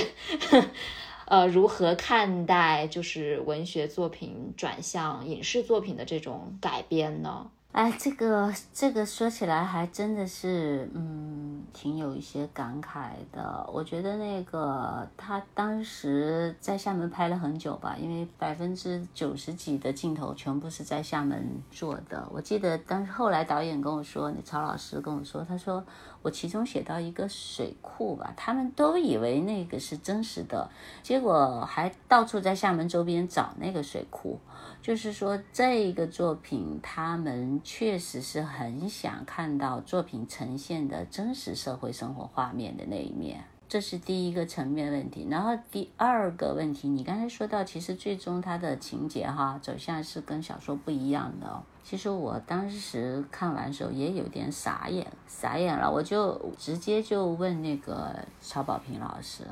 [1.27, 7.49] 呃，如何看待就是文学作品转向影视作品的这种改编呢？
[7.73, 13.67] 哎，这个这个说起来还真的是，嗯，挺有一些感慨的。
[13.73, 22.29] 我觉得那个他当时在厦门拍了很久吧，因为百分之九十几的镜头全部是在厦门做的。
[22.31, 25.83] 我记得当时后来导演跟我说，那曹老师跟我说，他说
[26.23, 30.71] 我其中写到一个水库吧，他们都以为那个是真实的，
[31.03, 34.39] 结果还到处在厦门周边找那个水库。
[34.81, 45.27] 就是说，这个作品他们确实是很想看到作品呈现的真实社会生活画面的那一面，这是第一个层面问题。
[45.31, 51.63] 然后第二个问题，你刚才说到，其实最终它的情节哈走向是跟小说不一样的。
[51.83, 59.47] 其实我当时看完的时候也有点傻眼，傻眼了，我就直接就问那个曹保平老师，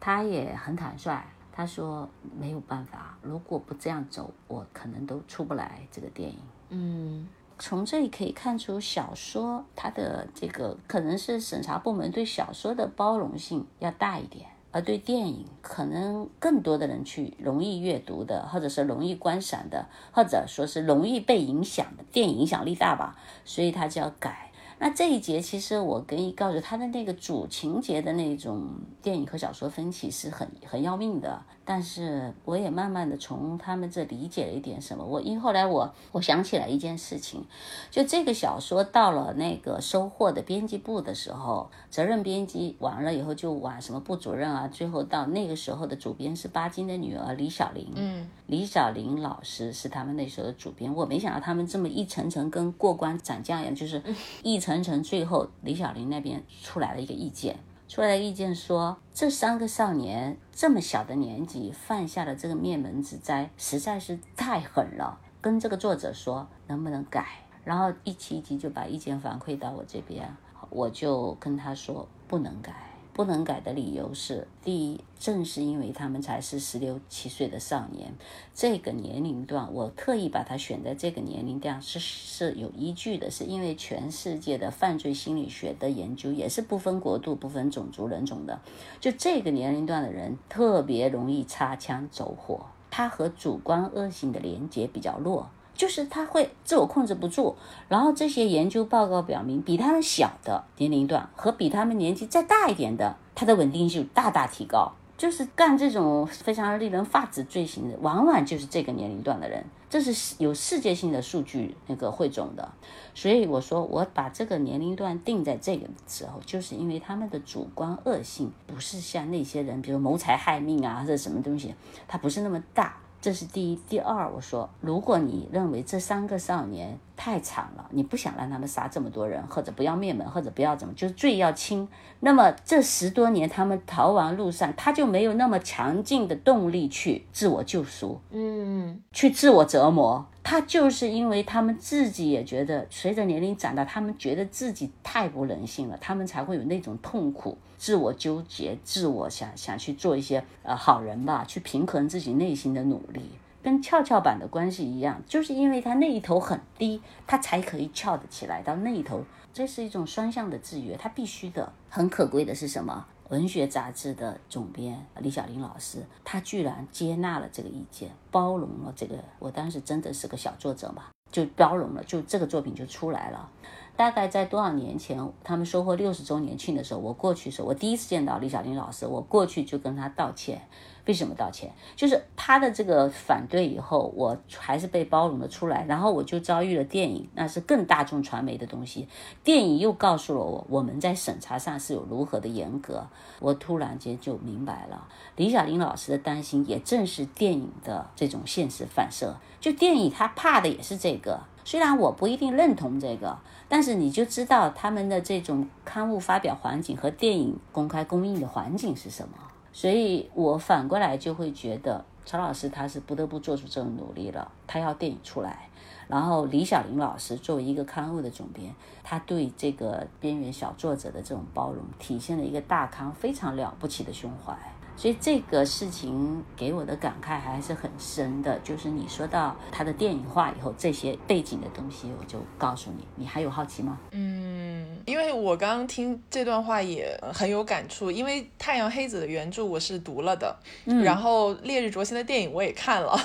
[0.00, 1.24] 他也很坦率。
[1.52, 6.38] 他说没有办法，如果不这样走，我可能都出不来这个电影。
[6.70, 7.28] 嗯，
[7.60, 24.50] 从这里可以看出，小说它的这个可能是审查部门对小说的包容性要大一点，而对电影可能更多的人去容易阅读的，或者是容易观赏的，或者说是容易被影响的，电影影响力大吧，所以他就要改。
[24.78, 28.70] 那这一节其实我可以告诉他的那个主情节的那种
[29.02, 31.44] 电影和小说分歧是很很要命的。
[31.64, 35.04] 但是我也慢慢的从他们这理解了一点什么。
[35.04, 37.44] 我因为后来我我想起来一件事情，
[37.90, 47.86] 就这个小说到了那个收获的编辑部的时候，责任编辑完了以后就往什么部主任啊，最后到那个时候的主编是巴金的女儿李小玲。
[47.94, 50.92] 嗯，李小玲老师是他们那时候的主编。
[50.92, 54.02] 我没想到他们这么一层层跟过关斩将一样，就是
[54.42, 57.56] 一层层，最后李小玲那边出来了一个意见。
[57.90, 65.18] 出来的意见说，这三个少年这么小的年纪犯下了这个灭门之灾，实在是太狠了。
[65.40, 67.26] 跟这个作者说能不能改，
[67.64, 70.36] 然后一期一集就把意见反馈到我这边，
[70.68, 72.72] 我就跟他说不能改。
[73.12, 78.14] 不能改的理由是：第一，正是因为他们才是十六七岁的少年，
[78.54, 88.60] 这个年龄段，我特意把它选在这个年龄段是是有依据的，是因为全世界的犯罪心理学的研究也是不分国度、不分种族人种的，
[89.00, 95.50] 就这个年龄段的人特别容易擦枪走火，他和主观恶性的连接比较弱。
[95.80, 97.56] 就是他会自我控制不住，
[97.88, 104.92] 然后这些研究报告表明，比他们小的年龄段和比他们年纪再大一点的，他的稳定性大大提高。
[105.16, 112.70] 就是干这种非常令人发指罪行的，往往就是这个年龄段的人，这是有世界性的数据那个汇总的。
[113.14, 121.74] 所以我说，我把这个年龄段定在这个时候，就是因为他们的主观恶性不是像那些人，比如谋财害命啊，或者什么东西，
[122.06, 122.98] 他不是那么大。
[123.20, 131.86] 这是第一，第二，我说，如果你认为这三个少年太惨了，你不想让他们杀这么多人，或者不要灭门，或者不要怎么，就是罪要轻，
[132.20, 140.26] 那么这十多年他们逃亡路上，他就没有那么强劲的动力去自我救赎，嗯，去自我折磨。
[140.42, 153.22] 他就是因为他们自己也觉得，随着年龄长大，他们觉得自己太不人性了，他们才会有那种痛苦、自我纠结、自我想想去做一些呃好人吧，去平衡自己内心的努力，
[153.62, 159.24] 跟跷跷板的关系一样，就是因为他那一头很低，他才可以翘得起来到那一头，
[159.54, 161.72] 这是一种双向的制约，他必须的。
[161.88, 163.06] 很可贵的是什么？
[163.30, 169.14] 文学杂志的总编李小林老师，他居然接纳了这个意见，包容了这个。
[169.38, 173.48] 我当时真的是个小作者嘛，就包容了，就这个作品就出来了。
[173.96, 180.62] 大概在多少年前，他们收获六十周年庆的时候，我过去的时候，我第一次见到李小玲老师，我过去就跟他道歉。
[181.06, 181.72] 为什么道歉？
[181.96, 185.84] 就是他的这个反对以后，我还是被包容了出来。
[185.88, 189.08] 然后我就遭遇了电影，那是更大众传媒的东西。
[189.42, 193.06] 电影又告诉了我，我们在审查上是有如何的严格。
[193.40, 199.34] 我突然间就明白了，李小玲老师的担心，也正是电影的这种现实反射。
[199.58, 203.38] 就电影他怕的也是这个，虽然我不一定认同这个，
[203.70, 209.34] 但是你就知道他们的这种刊物发表环境和电影公开公映的环境是什么。
[209.72, 215.68] 所以我反过来就会觉得，曹老师他是不得不做出这种努力了，他要电影出来。
[216.08, 224.52] 然后李小玲老师作为一个刊物的总编，他对这个边缘小作者的这种包容，体现了一个大刊非常了不起的胸怀。
[225.00, 228.58] 所以这个事情给我的感慨还是很深的。
[228.58, 233.98] 就是你说到他的电影化以后，这些背景的东西，我就告诉你，你还有好奇吗？
[234.10, 234.98] 嗯。
[235.06, 243.16] 因为我刚刚听这段话也很有感触，因为《太阳黑子》的原著我是读了的，嗯然后《烈日灼心》的电影我也看了，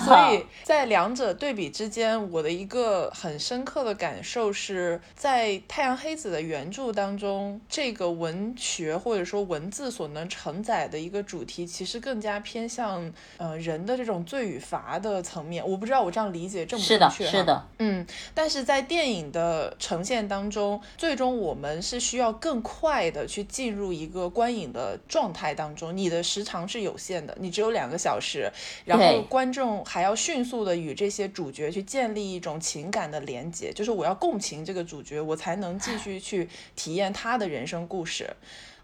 [0.00, 15.66] 所以在两者对比之间，我的一个很深刻的感受是在《太阳黑子》的原著当中，这个文学或者说文字所能承载的一个主题，其实更加偏向呃人的这种罪与罚的层面。
[15.68, 25.96] 我不知道我这样理解正不，正确哈是的，嗯，但是在电影的呈现当中，最终我们是需要更快的去进入一个观影的状态当中。
[25.96, 28.50] 你的时长是有限的，你只有两个小时，
[28.84, 38.28] 然后观众还要迅速的与这些主角去建立一种情感的连接，就是我要共情这个主角，我才能继续去体验他的人生故事。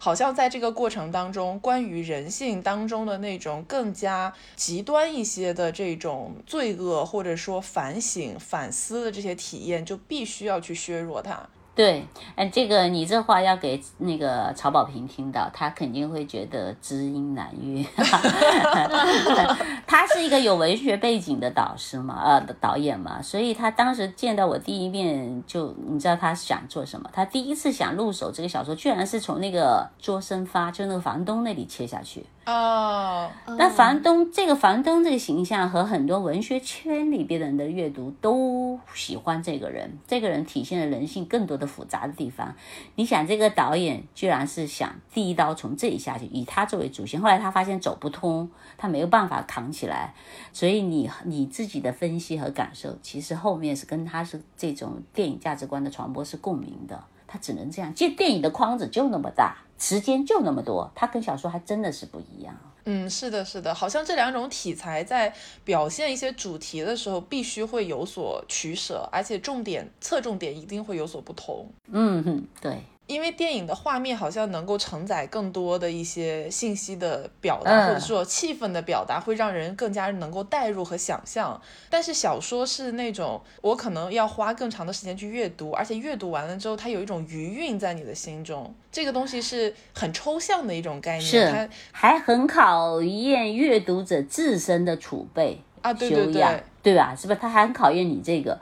[0.04, 11.48] 好像在这个过程当中，关于人性当中的那种更加极端一些的这种罪恶，或者说反省、反思的这些体验，就必须要去削弱它。
[11.74, 12.06] 对，
[12.36, 17.84] 哎，这个你这话要给那个曹保平听到，他肯定会觉得知音难遇。
[19.84, 27.10] 他是一个有文学背景的导师嘛，呃，导演嘛，所以他当时见到我第一面就，你知道他想做什么？
[27.12, 32.24] 他第一次想入手这个小说，居然是从那个卓生发，就那个房东那里切下去。
[32.46, 42.54] 哦，那房东这个房东这个形象和很多文学圈里边的人的阅读都喜欢这个人，这个人体现了人性更多的复杂的地方。
[42.96, 50.14] 你想，这个导演居然是想第一刀从这里下去，以他作为主线，后来他发现走不通，他没有办法扛起来，
[50.52, 57.04] 所以你你自己的分析和感受，其实后面是跟他是这种电影价值观的传播是共鸣的。
[57.26, 62.54] 他只能这样，其实电影的框子就那么大，时间就那么多，它跟小说还真的是不一样。
[62.86, 71.66] 嗯，是的，是的，好像这两种题材在表现一些主题的时候，必须会有所取舍，而且重点侧重点一定会有所不同。
[71.90, 72.82] 嗯哼，对。
[73.06, 81.60] 因为电影的画面好像能够承载更多的一些信息的表达，嗯或者说气氛的表达，会让人更加能够代入和想象。
[81.90, 88.74] 但是小说是那种我可能要花更长的时间去阅读，而且阅读完了之后，它有一种余韵在你的心中。
[88.90, 96.62] 这个东西是很抽象的一种概念，是它还很考验阅读者自身的储备啊，对对对。
[96.84, 97.16] 对吧？
[97.16, 97.40] 是不是？
[97.40, 98.60] 它还很考验你这个，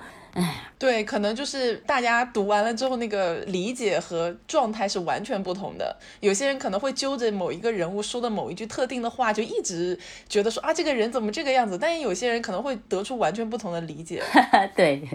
[0.79, 5.97] 对，可能就是大家读完了之后，那个理解和状态是完全不同的。
[6.21, 11.79] 有些人可能会揪着某一个人物说的某一句特定的话，就一直觉得说啊，这个人怎么这个样子？
[11.79, 14.23] 但也有些人可能会得出完全不同的理解。
[14.75, 15.07] 对，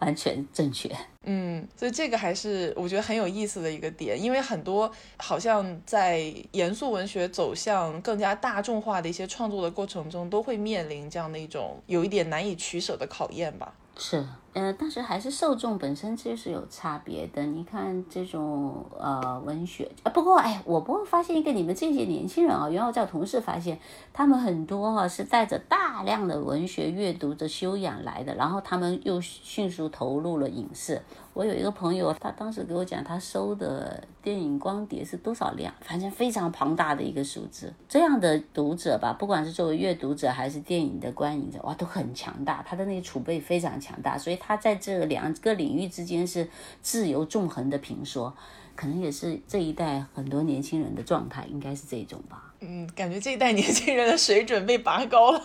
[0.00, 0.90] 完全正确。
[1.26, 13.72] 嗯，所以这个还是我觉得很有意思的一个点，因为很多好像在严肃文学走向更加大众化的一些创作的过程中，都会面临这样的一种有一点难以取舍的考验吧。
[13.96, 17.44] 是，呃，但是还是受众本身就是有差别的。
[17.44, 23.78] 你看这种呃文学，啊，不过哎，我不过发现一个，你们这些年轻人啊，原来我叫同事发现，
[24.12, 31.02] 他们很多哈、是带着大量的文学阅读的修养来的，然后他们又迅速投入了影视。
[31.32, 37.74] 我有一个朋友，他当时给我讲，他收的电影光碟是多少量，反正非常庞大的一个数字。
[37.88, 46.48] 这样的读者吧，不管是作为阅读者还是电影的观影者，哇，都很强大，他的那个储备非常强大，所以他在这两个领域之间是
[46.82, 48.36] 自由纵横的评说，
[48.76, 52.52] 可能也是这一代很多年轻人的状态，应该是这种吧？
[52.60, 55.40] 嗯，感觉这一代年轻人的水准被拔高了。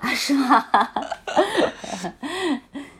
[0.00, 0.62] 啊， 是吗？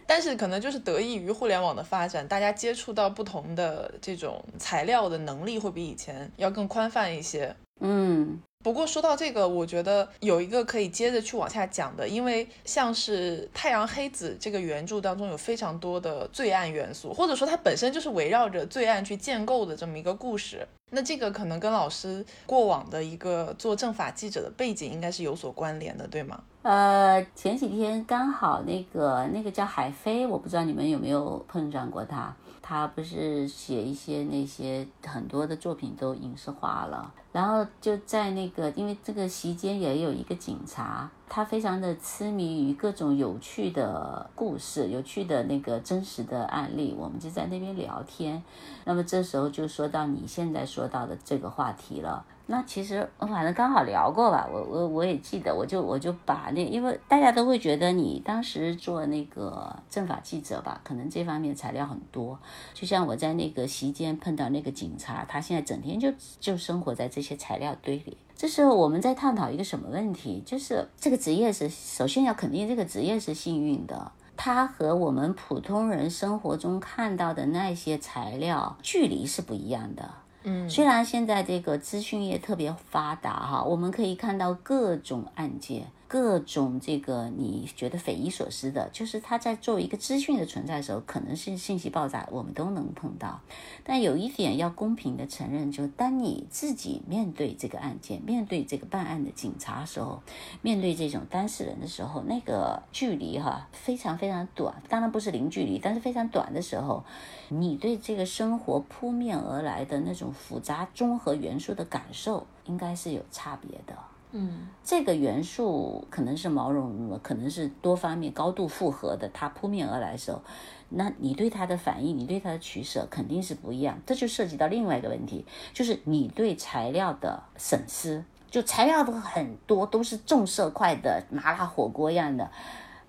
[0.06, 7.54] 但是可能就是得益于互联网的发展，大家接触到不同的这种材料的能力会比以前要更宽泛一些。
[7.80, 20.66] 嗯，不过说到这个，我觉得有一个可以接着去往下讲的，因为像是《太阳黑子》这个原著当中有非常多的罪案元素，或者说它本身就是围绕着罪案去建构的这么一个故事。
[20.94, 26.38] 那这个可能跟老师过往的一个做政法记者的背景应该是有所关联的，对吗？
[26.60, 32.36] 呃，前几天刚好那个那个叫海飞，我不知道你们有没有碰上过他。
[32.62, 48.42] 他不是写一些那些很多的作品都影视化了，然后就在那个，因为这个席间也有一个警察，他非常的痴迷于各种有趣的故事、有趣的那个真实的案例，我们就在那边聊天。
[48.84, 52.24] 那么这时候就说到你现在说到的这个话题了。
[52.52, 62.38] 那其实我反正刚好聊过吧，我我我也记得，我就我就把那，因为大家都会觉得你当时做那个政法记者吧，可能这方面材料很多。
[62.74, 68.18] 就像我在那个席间碰到那个警察，他现在整天就就生活在这些材料堆里。
[68.36, 70.42] 这时候我们在探讨一个什么问题？
[70.44, 74.12] 就是这个职业是首先要肯定这个职业是幸运的。
[74.36, 80.10] 它和我们普通人生活中看到的那些材料距离是不一样的。
[80.44, 85.86] 嗯，虽然现在这个资讯业特别发达哈，我们可以看到各种案件。
[86.12, 93.40] 各种这个你觉得匪夷所思的，就是他在作为一个资讯的存在的时候，可能是信息爆炸，我们都能碰到。
[93.82, 100.22] 但有一点要公平的承认，就当你自己面对这个案件，面对这个办案的警察时候，
[100.60, 107.02] 面对这种当事人的时候，那个距离哈非常非常短，当然不是零距离，但是非常短的时候，
[107.48, 113.96] 你对这个生活扑面而来的那种复杂综合元素的感受，应该是有差别的。
[114.34, 120.40] 嗯，这个元素可能是毛茸茸的，可能是多方面高度复合的，它扑面而来的时候，
[120.88, 123.98] 那你对它的反应，你对它的取舍肯定是不一样。
[124.06, 132.50] 这就涉及到另外一个问题，就是你对材料的审视，就材料都很多，都是重色块的麻辣火锅一样的。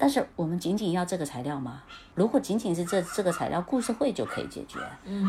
[0.03, 1.81] 但是我们仅仅要这个材料吗？
[2.13, 4.77] 如果仅仅是这这个材料，故事会就可以解决，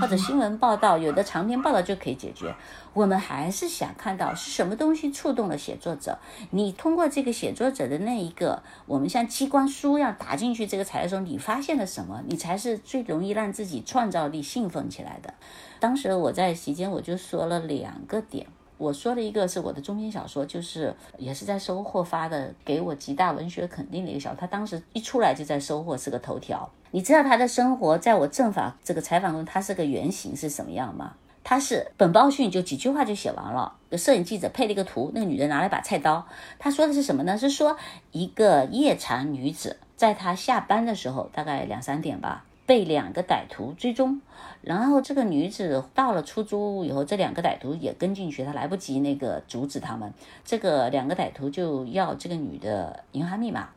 [0.00, 2.52] 或者新闻报道有的长篇报道就可以解决。
[2.92, 6.18] 我们还是想看到是什么东西触动了写作者。
[6.50, 12.20] 你通过这个写作者的那一个，我们像机关书一样打进去这个材料时候，你发现了什么？
[12.26, 15.32] 你才是最容易让自己创造力兴奋起来的。
[15.78, 18.48] 当时我在席间我就说了两个点。
[18.84, 24.36] 我说的一个是我的中篇小说，就是也是在收获发的，给我极大文学肯定的一个小说。
[24.38, 26.70] 他当时一出来就在收获是个头条。
[26.90, 31.14] 你知道他的生活在我正法这个采访中，他是个原型是什么样吗？
[31.42, 36.26] 他是本报讯就几句话就写完了，摄影记者配了一个图，那个女人拿了一把菜刀。
[36.58, 37.38] 他说的是什么呢？
[37.38, 37.78] 是说
[38.12, 42.44] 一个夜场女子，在她下班的时候，大概两三点吧。
[42.66, 44.22] 被两个歹徒追踪，
[44.64, 50.12] 然后这个女子到了出租屋以后，这两个歹徒也跟进去，他来不及那个阻止他们，
[50.44, 53.68] 这个两个歹徒就要这个女的银行密码。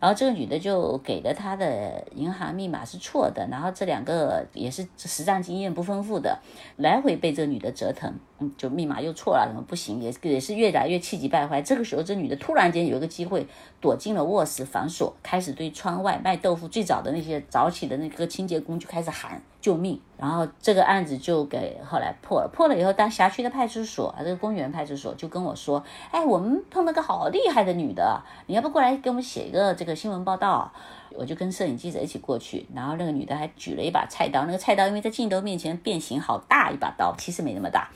[0.00, 6.40] 然后这个女的就给了他的银行密码是错的，然后这两个也是实战经验不丰富的，
[6.76, 8.12] 来回被这个女的折腾，
[8.56, 10.00] 就密码又错了，怎么不行？
[10.00, 11.60] 也也是越来越气急败坏。
[11.60, 13.46] 这个时候，这女的突然间有一个机会，
[13.80, 20.00] 躲进了卧室反锁，开始对窗外卖豆腐最早的那些早起的那个清洁工就开始喊救命。
[20.16, 30.72] 然后这个案子就给后来破了，破了以后，当辖区的派出所啊，这个公园派出所就跟我说，哎，我们碰到个好厉害的女的，你要不过来给我们写一个这个新闻报道？
[31.18, 37.90] 我就跟摄影记者一起过去，然后那个女的还举了一把菜刀，那个菜刀因为在镜头面前变形，好大一把刀，其实没那么大。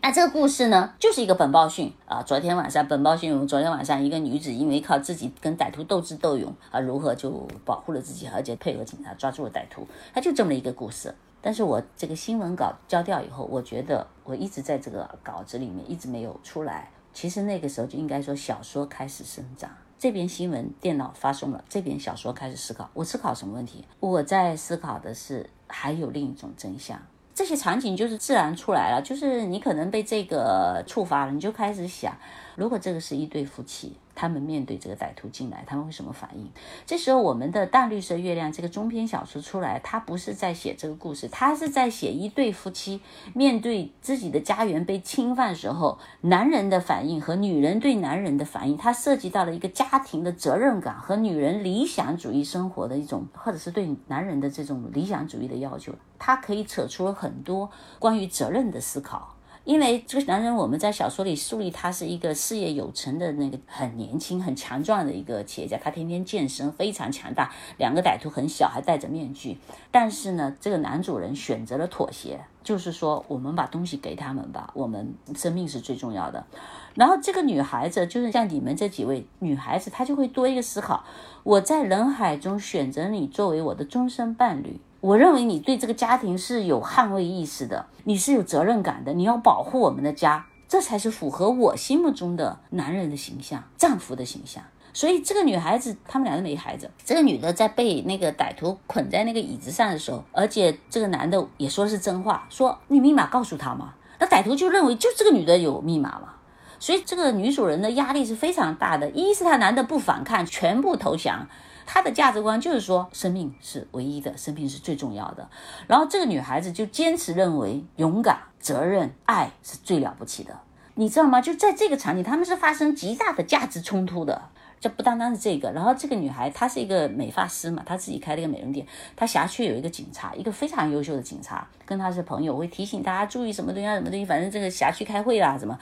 [0.00, 2.22] 那这个故事呢，就是一个本报讯啊。
[2.22, 7.30] 昨天晚上本报讯，昨天晚上一个女子因为靠自己跟歹徒斗智斗勇啊，如何就
[7.64, 11.14] 保护了自己，而且配合警察抓住了歹徒，他就这么一个故事。
[11.40, 16.90] 但是我这个新闻稿交掉以后，我觉得我一直在这个稿子里面一直没有出来。
[17.12, 19.70] 其实那个时候就应该说小说开始生长。
[19.98, 22.88] 这边新闻电脑发送了，这边小说开始思考。
[22.94, 23.84] 我思考什么问题？
[23.98, 27.00] 我在思考的是还有另一种真相。
[27.34, 32.16] 这些场景就是自然出来了，就是你可能被这个触发了，你就开始想，
[32.56, 33.92] 如果这个是一对夫妻。
[34.18, 36.50] 他们面对这个歹徒进来，他们会什么反应？
[36.84, 43.00] 这时候，我们的《淡绿色月亮》这个中篇小说出来，他不是在写这个故事，他是在写一对夫妻
[43.32, 59.36] 面对自己的家园被侵犯时候，男人的反应和女人对男人的反应，它涉及到了一个家庭的责任感和女人理想主义生活的一种，或者是对男人的这种理想主义的要求，它可以扯出了很多关于责任的思考。
[59.68, 67.52] 因为这个男人，我们在小说里树立他是一个事业有成的那个很年轻、很强壮的一个企业家，他天天健身，非常强大。
[67.76, 69.58] 两个歹徒很小，还戴着面具，
[69.90, 76.46] 但是呢，这个男主人选择了妥协，就是说，我们把东西给他们吧，我们生命是最重要的。
[76.94, 81.04] 然后这个女孩子，就是像你们这几位女孩子，她就会多一个思考：
[81.42, 84.80] 我在人海中选择你作为我的终身伴侣。
[85.00, 94.64] 我认为你对这个家庭是有捍卫意识的，你是有责任感的，你要保护我们的家，这才是符合我心目中的男人的形象、丈夫的形象。
[94.92, 96.90] 所以这个女孩子，他们俩都没孩子。
[97.04, 103.94] 这个女的在被那个歹徒捆在那个椅子上的时候，而且这个男的也说是真话，说你密码告诉他嘛。
[104.18, 106.34] 那歹徒就认为就这个女的有密码嘛。
[106.80, 109.08] 所以这个女主人的压力是非常大的。
[109.10, 111.46] 一是她男的不反抗，全部投降。
[111.90, 115.48] 他的价值观就是说，生命是唯一的，生命是最重要的。
[115.86, 120.54] 然后这个女孩子就坚持认为，勇敢、责任、爱是最了不起的。
[120.96, 121.40] 你知道吗？
[121.40, 124.42] 就在这个场景，他们是发生极大的价值冲突的。
[124.80, 125.72] 这不单单是这个。
[125.72, 128.86] 然后这个女孩她是一个美发师嘛，她自己开了一个美容店。
[129.16, 134.26] 她辖区有一个警察，一个非常优秀的警察，跟她是朋友，会提醒大家注意什么东西啊，什么东西。
[134.26, 135.78] 反正这个辖区开会啦，什么。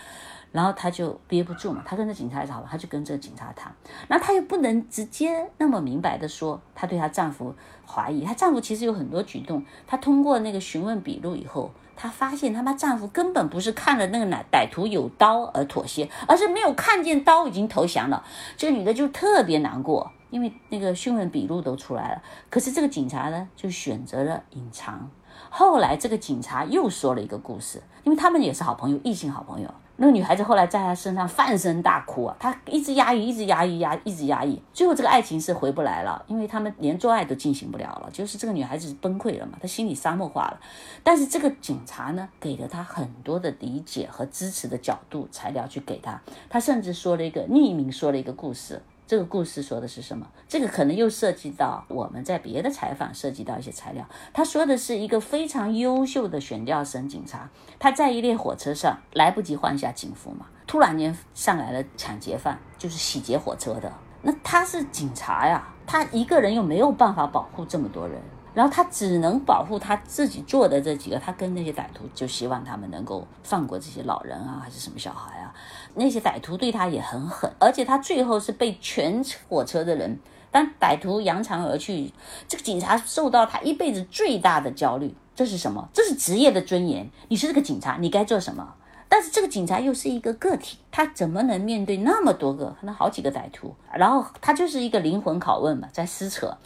[0.56, 3.70] 然后他就憋不住嘛，他跟着警察吵，他就跟这个警察谈，
[4.08, 7.54] 那他又不能直接那么明白的说，他对她丈夫
[7.86, 18.24] 怀疑，她丈夫其实有很多举动，她通过那个询问笔录以后，她发现他妈丈夫根本不是看了那个歹歹徒有刀而妥协，而是没有看见刀已经投降了，
[18.56, 20.10] 这个女的就特别难过。
[20.30, 25.10] 因为那个讯问笔录都出来了，可是这个警察呢，就选择了隐藏。
[25.50, 29.68] 后来这个警察又说了一个故事，因为他们也是好朋友，异性好朋友。
[29.98, 34.60] 那个女孩子后来在他身上放声大哭啊，她一直压抑，一直压抑，压，一直压抑。
[34.72, 40.60] 最后这个爱情是回不来了，因为他们连做爱都进行不了了，就是这个女孩子崩溃了嘛，她心里沙漠化了。
[41.02, 46.20] 但是这个警察呢，给了她很多的理解和支持的角度材料去给她，
[46.50, 48.82] 他甚至说了一个匿名说了一个故事。
[49.06, 50.26] 这个故事说的是什么？
[50.48, 54.04] 这个可能又涉及到我们在别的采访涉及到一些材料。
[54.32, 57.48] 他说的是一个非常优秀的选调生警察，
[57.78, 63.92] 他在一列火车上来不及换下警服嘛，突然间上来了抢劫犯，就是洗劫火车的。
[64.22, 68.20] 那他是警察呀，他一个人又没有办法保护这么多人。
[68.54, 75.52] 然后他只能保护他自己做的这几个，他跟那些歹徒就希望他们能够放过这些老人啊，还是什么小孩啊？
[75.96, 80.18] 那些歹徒对他也很狠，而且他最后是被全火车的人，
[80.50, 82.12] 当歹徒扬长而去，
[82.46, 85.88] 这个警察受到他一辈子最大的焦虑，这是什么？
[85.92, 87.10] 这是职业的尊严。
[87.28, 88.74] 你是这个警察，你该做什么？
[89.08, 93.74] 但是这个警察又是一个个体，他怎么能面对那么多个，可能好几个歹徒？
[93.92, 96.56] 然后他就是一个灵魂拷问嘛，在撕扯。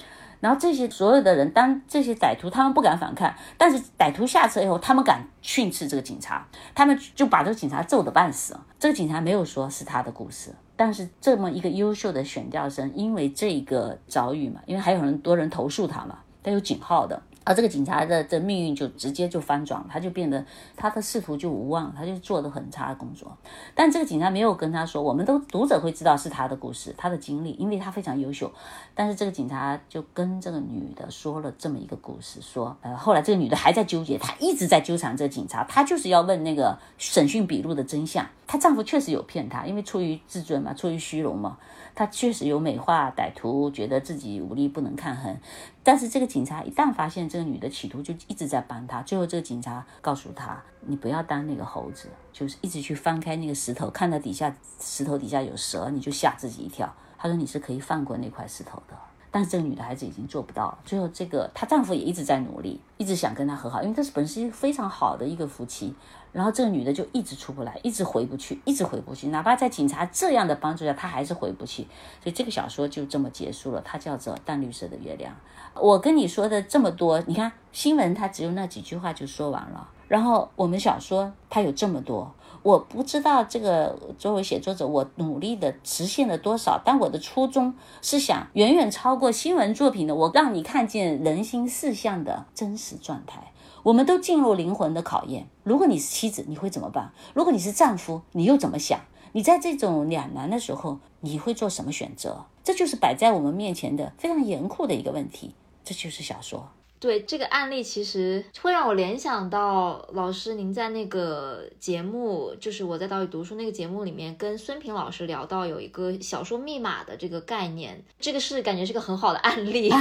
[0.40, 8.56] 然后这些所有的人，当这些歹徒他们不敢反抗，但是歹徒下车以后，他们敢训斥这个警察，他们就把这个警察揍得半死。
[8.78, 17.22] 这个警察没有说是他的故事，但是这么一个优秀的选调生，因为这个遭遇嘛，因为还有很多人投诉他嘛，他有警号的。
[17.50, 20.46] 而这个警察的这命运就直接就翻转了，他就变得
[20.76, 23.36] 他的仕途就无望，他就做的很差的工作。
[23.74, 28.48] 但这个警察没有跟他说，我们都读者会知道是他的故事，他的经历，因为他非常优秀。
[28.94, 38.24] 但是这个警察就跟这个女的说了这么一个故事，说，呃，后来这个女的还在纠结，她一直在纠缠这个警察，她就是要问那个审讯笔录的真相。
[38.46, 41.58] 她丈夫确实有骗她，因为出于自尊嘛，出于虚荣嘛。
[41.92, 45.36] 他确实有美化歹徒，觉得自己武力不能抗衡。
[45.82, 49.00] 但是这个警察一旦发现这个女的企图，就一直在帮她。
[49.02, 58.94] 最后这个警察告诉她：“你不要当那个猴子，就是一直去翻开那个石头，看到底下石头底下有蛇，你就吓自己一跳。”他说：“你是可以放过那块石头的。”
[59.32, 60.78] 但是这个女的孩子已经做不到了。
[60.84, 65.94] 最后这个她丈夫也一直在努力，一直想跟她和好，因为这是本是一个非常好的一个夫妻。
[66.32, 69.28] 然后这个女的就一直出不来，一直回不去，一直回不去。
[69.28, 71.82] 哪怕在警察这样的帮助下，她还是回不去。
[72.22, 73.80] 所以这个小说就这么结束了。
[73.84, 75.32] 它叫做《淡绿色的月亮》。
[75.80, 79.88] 我跟你说的这么多，你看新闻它只有那几句话就说完了。
[80.08, 86.80] 然后我们小说它有这么多，我不知道这个作为写作者，我努力的实现了多少。
[86.84, 87.72] 但我的初衷
[88.02, 93.49] 是想远远超过新闻作品的，我让你看见人心事项的真实状态。
[93.82, 95.48] 我们都进入灵魂的考验。
[95.62, 97.12] 如果你是妻子，你会怎么办？
[97.34, 99.00] 如果你是丈夫，你又怎么想？
[99.32, 102.46] 你在这种两难的时候，你会做什么选择？
[102.62, 105.54] 这就是摆在我们面前的非常严酷的一个问题。
[105.84, 106.68] 这就是小说。
[107.00, 119.90] 对这个案例，其实会让我联想到老师您在那个节目，就是我在岛屿读书那个节目里面，跟孙平老师聊到有一个小说密码的这个概念，这个是感觉是个很好的案例。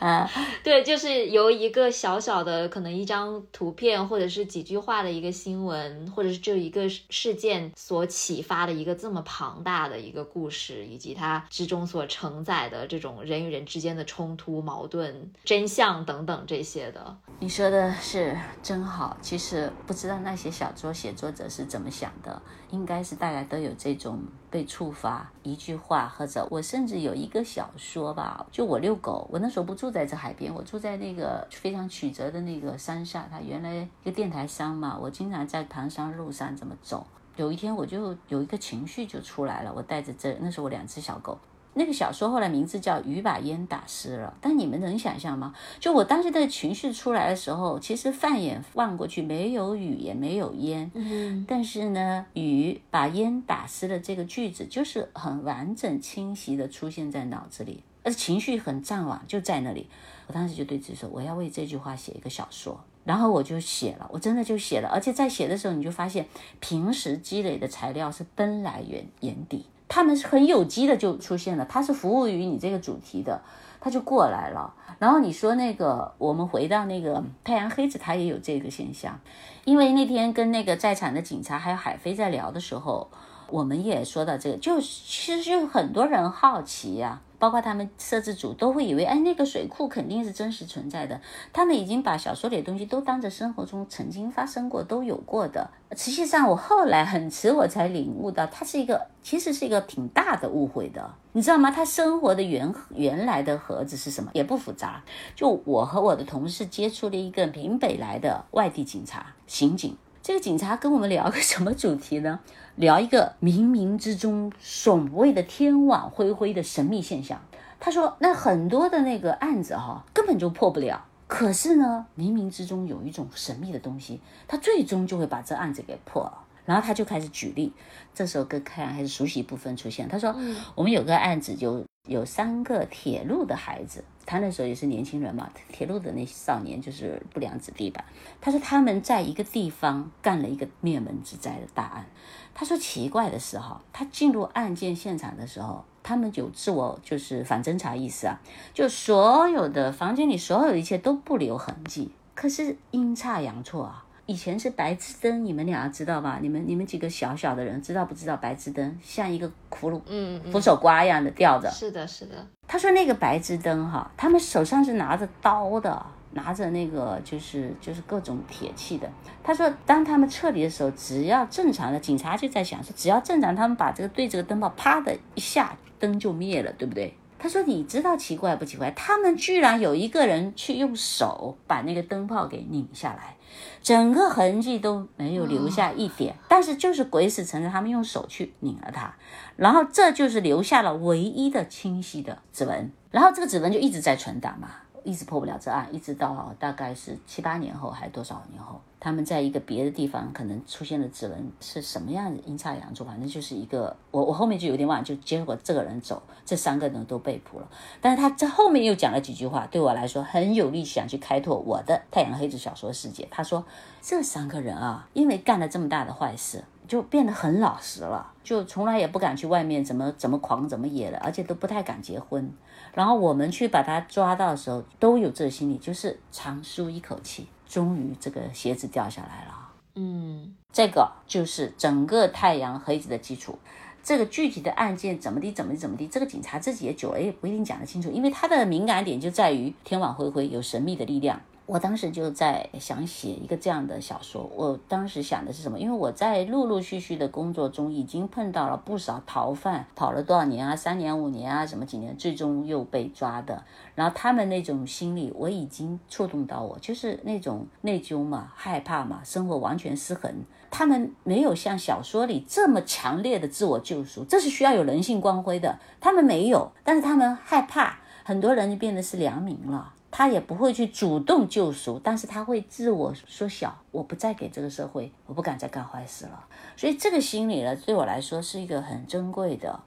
[0.64, 15.30] 对，就是由一个小小的可能一张图片或者是几句话的一个新闻，或者是就一个事件所启发的一个这么庞大的一个故事，以及它之中所承载的这种人与人之间的冲突矛盾。
[15.52, 19.14] 真相等等这些的，你说的是真好。
[19.20, 22.40] 其实不知道那些小说写作者是怎么想的，
[22.70, 37.06] 应该是大家都有这种被触发一句话，或者我甚至有一个小说吧，就我遛狗，我那时候不住在这海边，我住在那个非常曲折的那个山下，它原来一个电台山嘛，我经常在盘山路上这么走。
[37.36, 41.38] 有一天我就有一个情绪就出来了，我带着这那时候我两只小狗。
[41.74, 45.54] 那个小说后来名字叫《雨把烟打湿了》，但你们能想象吗？
[45.80, 59.88] 就我当时的情绪出来的时候，其实放眼望过去，没有雨也没有烟，嗯，但是呢，雨把烟打湿了这个句子就是很完整清晰的出现在脑子里，而情绪很胀往就在那里。
[60.26, 66.26] 我当时就对自己说，我要为这句话写一个小说，然后我就写了，我真的就写了，而且在写的时候，你就发现
[66.60, 69.64] 平时积累的材料是奔来源眼底。
[69.94, 73.42] 他们是很有机的就出现了，他是服务于你这个主题的，
[73.78, 74.72] 他就过来了。
[74.98, 79.20] 然后你说那个，我们回到那个太阳黑子，他也有这个现象，
[79.66, 83.06] 因为那天跟那个在场的警察还有海飞在聊的时候，
[83.50, 87.20] 我们也说到这个，就其实就很多人好奇呀。
[87.42, 91.20] 包括他们摄制组都会以为，哎，那个水库肯定是真实存在的。
[91.52, 95.68] 他们已经把小说里的东西都当着生活中曾经发生过、都有过的。
[95.96, 101.68] 实际上，我后来很迟我才领悟到，它是一个其实是一个挺大的误会的，你知道吗？
[101.72, 104.30] 他生活的原原来的盒子是什么？
[104.34, 105.02] 也不复杂。
[105.34, 112.38] 就我和我的同事接触了一个闽北来的外地警察刑警，这个警察跟我们聊个什么主题呢？
[112.76, 117.40] 聊一个冥冥之中所谓的天网恢恢的神秘现象。
[117.80, 121.04] 他说：“那很多的那个案子哈，根本就破不了。
[121.26, 126.38] 可是呢，冥冥之中有一种神秘的东西，他最终就会把这案子给破了。
[126.64, 127.72] 然后他就开始举例。
[128.14, 130.08] 这时候跟开还是熟悉部分出现。
[130.08, 130.32] 他说：
[130.76, 138.04] 我们有个案子，有有三个铁路的孩子，他那时候也是年轻人嘛，铁路的那些少年就是不良子弟吧。
[138.40, 142.06] 他说他们在一个地方干了一个灭门之灾的大案。”
[142.54, 148.38] 他说：“奇怪的是，哈，他进入案件现场的时候，他们有自我就是反侦查意识啊，
[148.74, 152.10] 就所有的房间里所有一切都不留痕迹。
[152.34, 156.38] 可是阴差阳错啊，以前是白炽灯，你们俩知道吧？
[156.40, 158.36] 你们你们几个小小的人知道不知道？
[158.36, 161.70] 白炽灯像一个葫芦，嗯，扶手瓜一样的吊着。
[161.70, 162.46] 是的，是的。
[162.66, 166.04] 他说那个白炽灯哈，他们手上是拿着刀的。”
[166.34, 169.06] 拿着那个就是就是各种铁器的，
[169.44, 177.14] 他说，当他们撤离的时候，只要正常的警察就在想说，只要正常，他们把这个对这个灯泡啪的一下，灯就灭了，对不对？
[177.38, 178.90] 他说，你知道奇怪不奇怪？
[178.92, 183.36] 他们居然有一个人去用手把那个灯泡给拧下来，
[183.82, 189.12] 整个痕迹都没有留下一点，但是就是鬼使神差，他们用手去拧了它，
[189.56, 194.68] 然后这就是留下了唯一的清晰的指纹，然后这个指纹就一直在存档嘛。
[195.04, 207.68] 一直破不了这案，一直到大概是七八年后，还是多少年后，他们在一个别的地方可能出现了指纹，是什么样的阴差阳错，反正就是一个我我后面就有点忘，就结果这个人走，这三个人都被捕了。
[208.00, 213.26] 但是他在后面又讲了几句话，对我来说很有力，想去开拓我的太阳黑子小说世界。
[213.30, 213.64] 他说
[214.00, 216.64] 这三个人啊，因为干了这么大的坏事。
[216.88, 222.52] 就变得很老实了，就从来也不敢去外面怎么怎么狂怎么野了，而且都不太敢结婚。
[222.94, 229.70] 然后我们去把他抓到的时候，都有这个心理，就是长舒一口气，终于这个鞋子掉下来了。
[229.94, 233.58] 嗯，这个就是整个太阳黑子的基础。
[234.04, 241.40] 这个具体的案件怎么地怎么地怎么地，这个警察自己也久了也不一定讲得清楚，因为他的敏感点就在于天网恢恢，有神秘的力量。
[241.72, 244.42] 我当时就在想写一个这样的小说。
[244.54, 245.78] 我当时想的是什么？
[245.78, 253.64] 因为我在陆陆续续的工作中已经碰到了不少逃犯，跑了多少年啊，三年五年啊，什么几年，最终又被抓的。
[253.94, 260.30] 然后他们那种心理，我已经触动到我，就是那种内疚嘛，害怕嘛，生活完全失衡。
[260.70, 265.78] 他们没有像小说里这么强烈的自我救赎，这是需要有人性光辉的。
[266.02, 269.94] 他们没有，但是他们害怕，很多人就变得是良民了。
[270.12, 276.44] 他也不会去主动救赎，但是他会自我缩小，我不再给这个社会，我不敢再干坏事了。
[276.76, 279.80] 所以这个心理呢，对我来说是一个很珍贵的。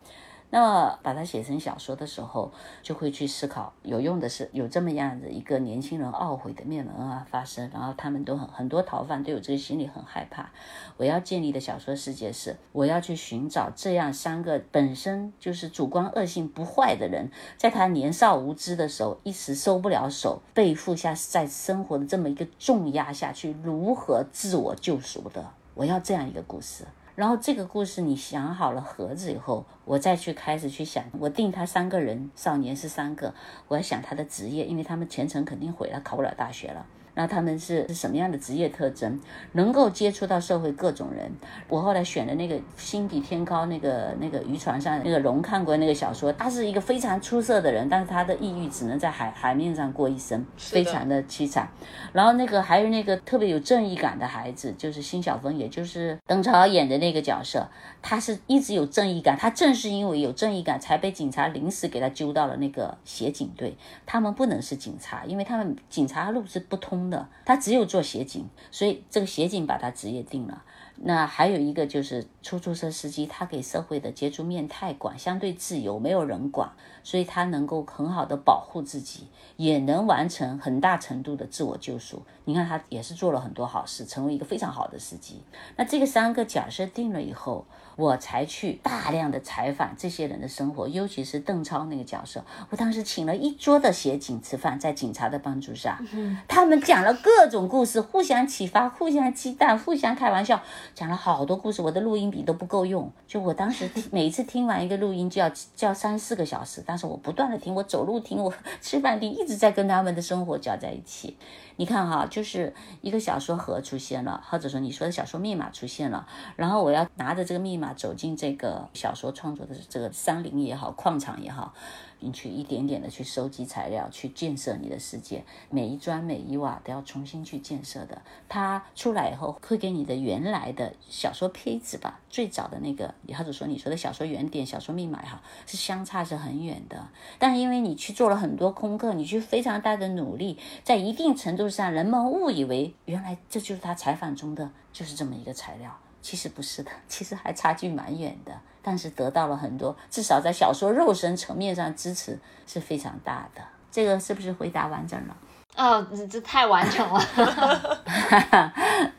[0.49, 10.49] 那把它写成小说的时候，就会去思考，有用的是有这么样的一个年轻人懊悔的灭门啊发生，然后他们都很很多逃犯都有这个心理，很害怕。
[10.97, 25.43] 我要建立的小说世界是，我要去寻找这样三个本身就是主观恶性不坏的人，在他年少无知的时候，一时收不了手，背负下在生活的这么一个重压下去，如何自我救赎的？
[25.73, 26.85] 我要这样一个故事。
[27.15, 33.33] 然后这个故事你想好了盒子以后，我再去开始去想，我定他三个人，少年是三个，
[33.69, 36.85] 我要想他的职业，因为他们前程肯定毁了，考不了大学了。
[37.15, 39.19] 那他们是是什么样的职业特征？
[39.53, 41.31] 能够接触到社会各种人。
[41.69, 51.69] 我后来选的那个心比天高，那个那个渔船上那个龙看过那个小说，他是一个非常出色的人，但是他的抑郁只能在海海面上过一生，非常的凄惨。
[52.11, 57.65] 然后那个还有那个特别有正义感的孩子，就是辛晓峰，也就是邓超演的那个角色，
[58.01, 59.37] 他是一直有正义感。
[59.37, 63.77] 他正是因为有正义感，才被警察临时给他揪到了那个协警队。
[64.05, 67.04] 他们不能是警察，因为他们警察路是不通。
[67.09, 70.63] 的，他只有做协警，所以这个协警把他职业定了。
[70.97, 76.71] 那还有一个就是出租车司机，他给社会的接触面太广，相对自由，没有人管，
[77.05, 82.21] 所以他能够很好的保护自己，也能完成很大程度的自我救赎。
[82.43, 85.41] 你看他也是做了很多好事，成为一个非常好的司机。
[85.77, 87.63] 那这个三个角色定了以后。
[87.97, 92.43] 我才去大量的采访这些人的生活，尤其是邓超那个角色。
[92.69, 95.97] 我当时请了一桌的协警吃饭，在警察的帮助下，
[96.45, 100.61] 他们讲了各种故事，互相启发，互相激荡，互相开玩笑，
[100.93, 101.81] 讲了好多故事。
[101.81, 111.35] 我的录音笔都不够用，就我当时每次听完一个录音就要就要三四个小时，但但是我不断的听，我走路听，我 吃饭听，一直在跟他们的生活搅在一起。
[111.75, 116.25] 你看哈，就是一个小说盒出现了，或者说你说的小说密码出现了，
[116.55, 121.73] 然后我要拿着这个密码走进这个小说创作的这个山林也好，矿场也好。
[122.19, 128.21] 你去一点点的去收集材料，去建设你的世界，每一砖每一瓦都要重新去建设的。
[128.49, 137.07] 它出来以后会给你的原来的小说胚子吧，最早的那个，或者说你说的小说原点、小说密码哈，是相差是很远的。
[137.37, 145.97] 但是因为你去做了很多功课，你去非常大的努力，在一定程度上，人们误以为原来这就是他采访中的就是这么一个材料。
[146.25, 148.51] 其实不是的，其实还差距蛮远的，
[148.81, 153.61] 但是得到了很多，至少在小说肉身层面上支持是非常大的。
[153.91, 155.37] 这个是不是回答完整了？
[155.77, 158.01] 哦，这这太完整了。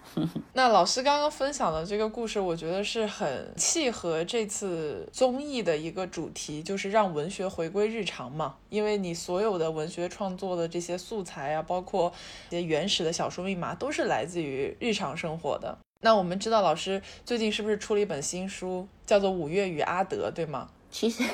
[0.54, 8.56] 那老师刚刚分享的这个故事，我觉得是很契合这次综艺的一个主题，就是让文学回归日常嘛。
[8.68, 12.12] 因为你所有的文学创作的这些素材啊，包括
[12.48, 15.78] 一些原始的小说密码，都是来自于日常生活的。
[16.00, 20.68] 那我们知道老师最近是不是出了一本新书，叫做《五月与阿德》，对吗？
[20.90, 21.24] 其实，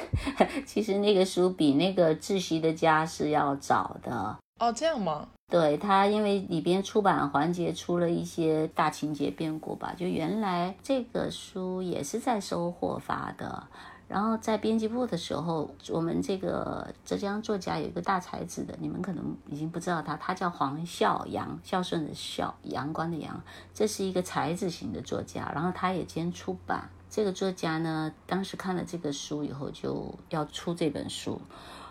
[0.67, 4.73] 其实那个书比那个窒息的家是要早的哦。
[4.73, 5.29] 这样吗？
[5.49, 9.95] 对，它因为里边出版环节出了一些大情节变故吧。
[9.97, 13.69] 就原来这个书也是在收获发的。
[14.13, 23.43] 然后在编辑部的时候，我们这个浙江作家有一个大才子的，你们可能已经不知道他，他叫黄孝阳，孝顺的孝，阳光的阳，
[23.73, 25.51] 这是一个才子型的作家。
[25.55, 26.91] 然后他也兼出版。
[27.09, 31.41] 这个作家呢，当时看了这个书以后，就要出这本书。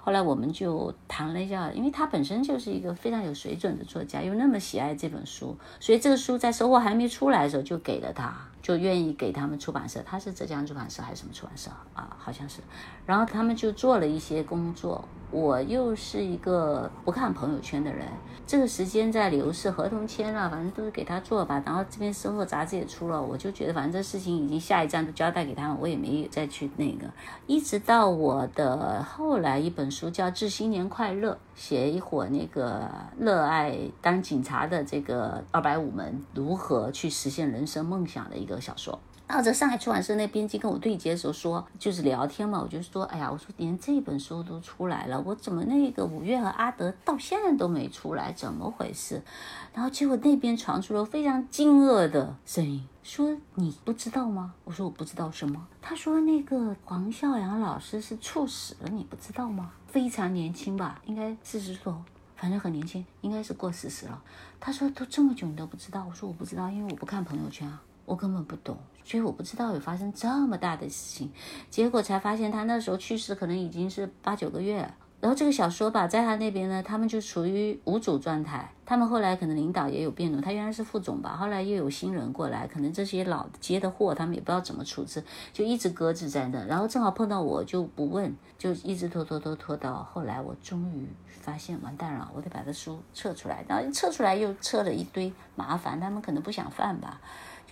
[0.03, 8.36] 后来我们就谈了一下，因为他本身就是一个非常有水准的作家，又那么喜爱这本书，所以这个书在收获还没出来的时候就给了他，
[8.72, 10.01] 就愿意给他们出版社。
[10.05, 12.15] 他是浙江出版社还是什么出版社啊？
[12.17, 12.61] 好像是。
[13.05, 15.03] 然后他们就做了一些工作。
[15.32, 18.06] 我又是一个不看朋友圈的人，
[18.46, 21.64] 这个时间在流逝，合同签了，反正都是给他做吧。
[21.66, 27.10] 然后这边生活杂志也出了，我就觉得反正这事情已经下一站都交代给他们，我也没再去那个。
[27.48, 39.00] 一直到我的后来一本书叫《致新年快乐》，写一伙那个热爱当警察的这个二百五门如何去实现人生梦想的一个小说。
[39.32, 49.22] 然后在上海出版社那编辑跟我对接的时候说，就是聊天嘛，我就说，哎呀，我说连这本书都出来了，我怎么那个五月和阿德到现在都没出来，怎么回事？
[49.74, 54.54] 然后结果那边传出了非常惊愕的声音，说你不知道吗？
[54.66, 55.66] 我说我不知道什么。
[55.82, 59.72] 他说那个黄孝阳老师是猝死了，你不知道吗？
[59.88, 62.04] 非常年轻吧，应该四十多，
[62.36, 64.22] 反正很年轻，应该是过四十了。
[64.60, 67.82] 他说都这么久你都不知道，我说我不知道，因为我不看朋友圈啊。
[68.04, 71.32] 我根本不懂，所以我不知道有发生这么大的事情，
[71.70, 74.91] 结果才发现他那时候去世可能已经是八九个月。
[75.20, 78.68] 然后这个小说吧，在他那边呢，他们就处于无主状态。
[78.84, 85.24] 他们后来可能领导也有变动，他原来是副总吧，后来又有新人过来，可能这些老接的货他们也不知道怎么处置，
[85.54, 86.66] 就一直搁置在那。
[86.66, 91.08] 然后正好碰到我就不问，就一直拖拖拖拖到后来，我终于
[91.39, 93.64] 发现完蛋了，我得把这书撤出来。
[93.68, 97.22] 然后撤出来又撤了一堆麻烦，他们可能不想犯吧。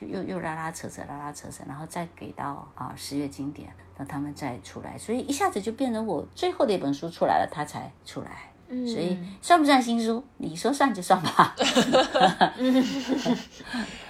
[0.07, 8.51] 又又拉拉扯扯拉拉扯扯，然后再给到啊十月经典，让他们再出来，所以一下子就变成我最后的一本书出来了，他才出来，
[8.85, 10.23] 所以算不算新书？
[10.37, 11.55] 你说算就算吧。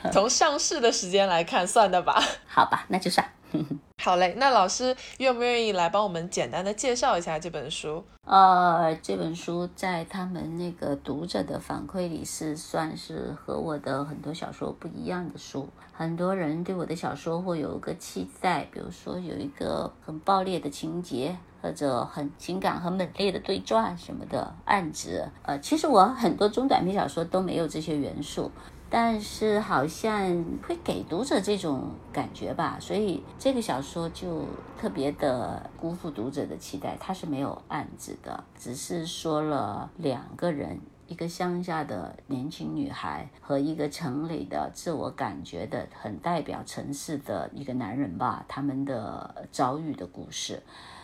[0.12, 2.22] 从上市的时间来看，算的吧。
[2.48, 3.26] 好吧，那就算。
[4.02, 8.04] 好嘞，那老师愿不愿意来帮我们简单的介绍一下这本书？
[8.26, 15.68] 呃，这本书在他们那个读者的反馈里是算是和我的很多小说不一样的书。
[15.92, 25.28] 很多人对我的小说会有一个期待，比如说有一个很爆裂的情节，或者很情感很猛烈的对撞什么的案子。
[25.42, 28.50] 呃，其实我很多中短篇小说都没有这些元素。
[28.92, 34.46] 但是好像会给读者这种感觉吧，所以这个小说就
[34.80, 36.98] 特别的辜负读者的期待。
[37.00, 50.64] 它是没有案子的，只是说了两个人，一个乡下的年轻女孩和一个城里的自我感觉的很代表城市的一个男人吧，他们的遭遇的故事。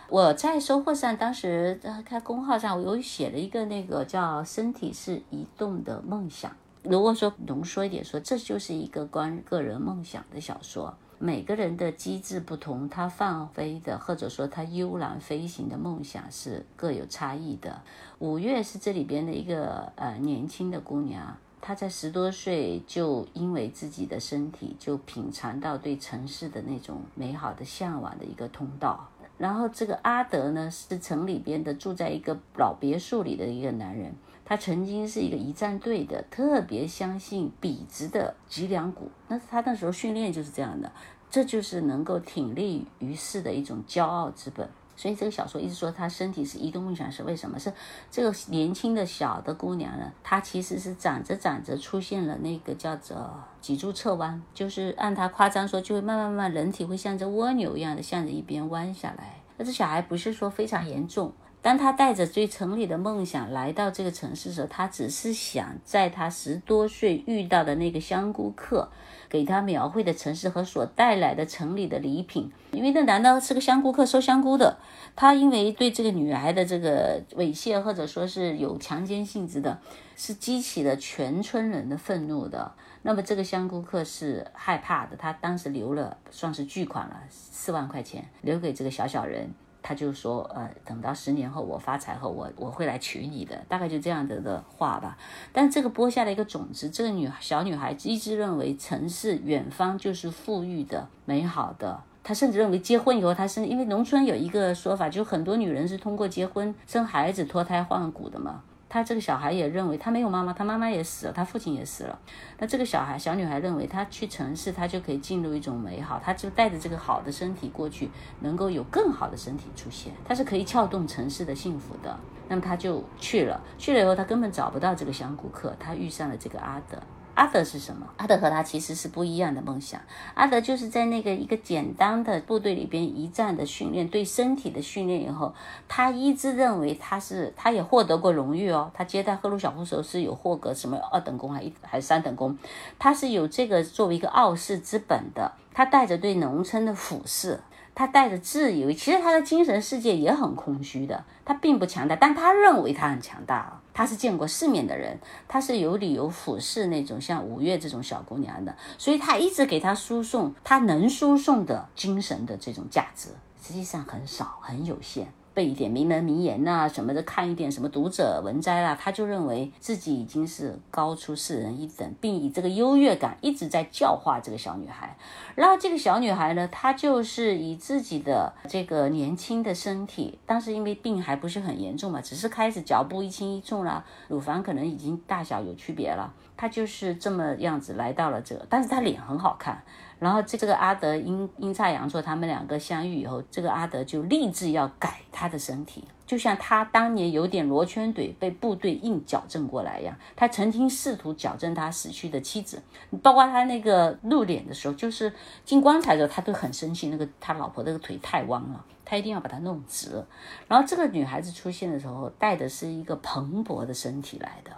[0.10, 6.52] 我在收获上，当时看公号上，我有写了一个那个叫“身体是移动的梦想”。
[6.88, 10.96] 如果说浓缩一点说，这就是一个关于个人梦想的小说。
[11.18, 17.82] 每个人的机制不同，他放飞的或者说他悠然飞行的梦想是各有差异的。
[18.20, 29.10] 五月是这里边的一个呃年轻的姑娘，她在十多岁就因为自己的身体就品尝到对城市的那种美好的向往的一个通道。
[29.38, 34.14] 然后这个阿德呢，是城里边的住在一个老别墅里的一个男人。
[34.46, 39.10] 他曾经是一个一战队的，特别相信笔直的脊梁骨。
[39.28, 40.92] 那他那时候训练就是这样的，
[41.32, 44.70] 这就是能够挺立于世的一种骄傲之本。
[44.98, 47.60] 所以这个小说一直说他身体是移动梦想，是为什么？
[47.60, 47.74] 是
[48.10, 50.10] 这个年轻的小的姑娘呢？
[50.24, 53.30] 她其实是长着长着出现了那个叫做
[53.60, 59.42] 脊柱侧弯，就是按她夸张说，就会慢慢慢慢人体会像只蜗牛一样的向着一边弯下来。
[59.58, 61.34] 那这小孩不是说非常严重。
[61.66, 68.88] 当他带着对城里的梦想来到这个城市时候，他只是想在他十多岁遇到的那个香菇客
[69.28, 72.52] 给他描绘的城市和所带来的城里的礼品。
[72.70, 74.78] 因为那男的是个香菇客，收香菇的。
[75.16, 79.80] 他因为对这个女孩的这个猥亵或者说是有强奸性质的，
[80.16, 82.72] 是激起了全村人的愤怒的。
[83.02, 89.50] 那么这个香菇客是害怕的，他当时留了算是巨款了，四万块钱留给这个小小人。
[89.88, 95.16] 他就说，呃，等到十年后我发财后，我我会来娶你的，大概就这样子的话吧。
[95.54, 102.02] 但这个播下了一个种子，这个女小女孩一直认为城市远方就是富裕的、美好的。
[102.24, 108.64] 她甚至认为结婚以后，她是因为农村有一个说法，就很多女人是通过结婚生孩子脱胎换骨的嘛。
[108.96, 112.18] 他这个小孩也认为他没有妈妈，他妈妈也死了，他父亲也死了。
[112.58, 122.18] 那这个小孩小女孩认为，她去城市，她就可以进入一种美好，她就带着这个好的身体过去，能够有更好的身体出现，她是可以撬动城市的幸福的。
[122.48, 126.98] 那么她就去了，去了以后，她根本找不到这个香菇客，她遇上了这个阿德。
[127.36, 128.08] 阿德是什么？
[128.18, 130.02] 阿德和他其实是不一样的梦想。
[130.34, 135.54] 阿德就是在那个一个简单的部队里边一战的训练，对身体的训练以后，
[135.88, 138.90] 他一直认为他是，他也获得过荣誉哦。
[138.94, 142.58] 他接待赫鲁晓夫时候是有获得什么二等功还一还三等功，
[142.98, 145.52] 他是有这个作为一个傲视之本的。
[145.74, 147.60] 他带着对农村的俯视。
[147.98, 153.82] 他带着自以为，其实他的精神世界也很空虚的，他并不强大，但他认为他很强大啊。
[153.94, 155.18] 他是见过世面的人，
[155.48, 163.30] 他是有理由俯视那种像五月这种小姑娘的，所以他一直给他输送他能输送的精神的这种价值，
[163.62, 165.32] 实际上很少，很有限。
[165.56, 175.18] 背一点名人名言呐什么的，看一点什么读者文摘啦，他就认为自己已经是高出世人一等，并以这个优越感一直在教化这个小女孩。
[175.56, 189.82] 然后这个小女孩呢，她就是以自己的这个年轻的身体，当时因为病还不是很严重嘛，只是开始脚步一轻一重啦，乳房可能已经大小有区别了，她就是这么样子来到了这，但是她脸很好看。
[190.20, 200.16] 然后这这个阿德阴阴差阳错，他们两个相遇以后，这个阿德就立志要改他的身体，就像他当年有点罗圈腿被部队硬矫正过来一样。
[200.36, 202.82] 他曾经试图矫正他死去的妻子，
[203.22, 205.34] 包括他那个露脸的时候，就是
[205.66, 210.24] 进棺材的时候，他都很生气，那个他老婆那个腿太弯了，他一定要把它弄直。
[210.68, 214.72] 然后这个女孩子出现的时候，带的是一个蓬勃的身体来的。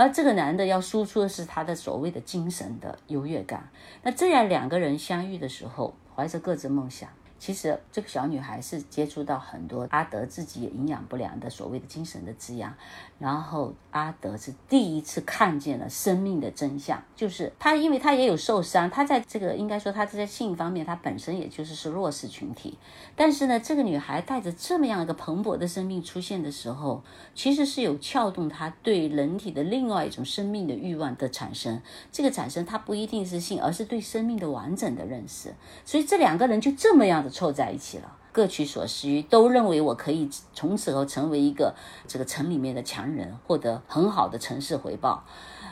[0.00, 3.68] 而这个男的要输出的是他的所谓的精神的优越感。
[4.02, 7.10] 那这样两个人相遇的时候，怀着各自梦想。
[7.38, 12.74] 其实这个小女孩是接触到很多阿德自己也营养不良的所谓的精神的滋养，
[13.20, 22.78] 然后阿德是第一次看见了生命的真相，就是他，因为他也有受伤，他在这个应该说他在性方面他本身也就是是弱势群体，
[23.16, 27.02] 但是呢，这个女孩带着这么样一个蓬勃的生命出现的时候，
[27.34, 35.52] 其实是有撬动他对人体的另外一种生命的欲望的产生，这个产生它不一定是性，而是对生命的完整的认识，
[35.84, 37.30] 所以这两个人就这么样的。
[37.30, 41.74] 凑在一起了，各取所需，都认为我可以从此后成为一个
[42.06, 45.24] 这个城里面的强人，获得很好的城市回报，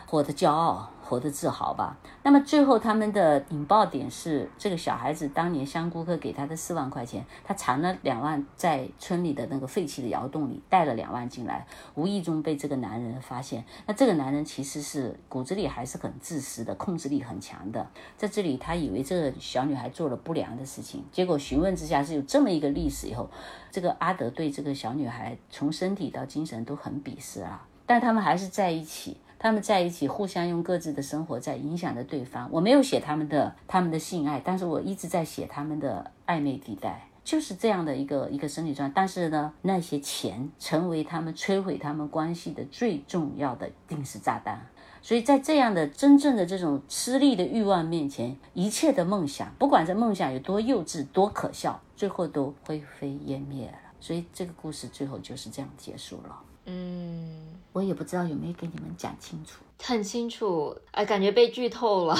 [0.06, 0.90] 获得骄傲。
[1.08, 1.96] 活得自豪吧。
[2.22, 13.64] 那么最后他们的引爆点是，这个小孩子当年香菇客给他的四万块钱，他藏了两万在村里的那个废弃的窑洞里，带了两万进来，无意中被这个男人发现。
[13.86, 17.86] 那这个男人其实是骨子里还是很自私的，控制力很强的。
[18.18, 23.08] 在这里，他以为这个小女孩做了不良的事情，结果询问之下是有这么一个历史。
[23.08, 23.30] 以后，
[23.70, 29.16] 这个阿德对这个小女孩从身体到精神都很鄙视啊，但他们还是在一起。
[29.38, 32.48] 他们在一起，互相用各自的生活在影响着对方。
[32.50, 38.92] 我没有写他们的他们的性爱，但是我一直在写他们的暧昧地带，就是这样的一个一个生理状态。
[38.96, 44.60] 但是呢，那些钱成为他们摧毁他们关系的最重要的定时炸弹。
[45.00, 53.74] 所以在这样的真正的这种吃力的欲望面前，一切的梦想，不管这梦想有多幼稚、多可笑，最后都灰飞烟灭了。
[54.00, 56.36] 所以这个故事最后就是这样结束了。
[56.68, 57.24] 嗯，
[57.72, 62.14] 我也不知道有没有跟你们讲清楚很清楚，哎，感觉被剧透了，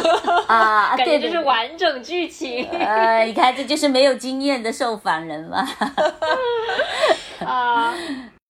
[0.46, 0.94] 啊？
[0.98, 5.66] 感觉就是完整剧情呃， 你看这就是没有经验的受访人嘛。
[7.46, 7.94] 啊。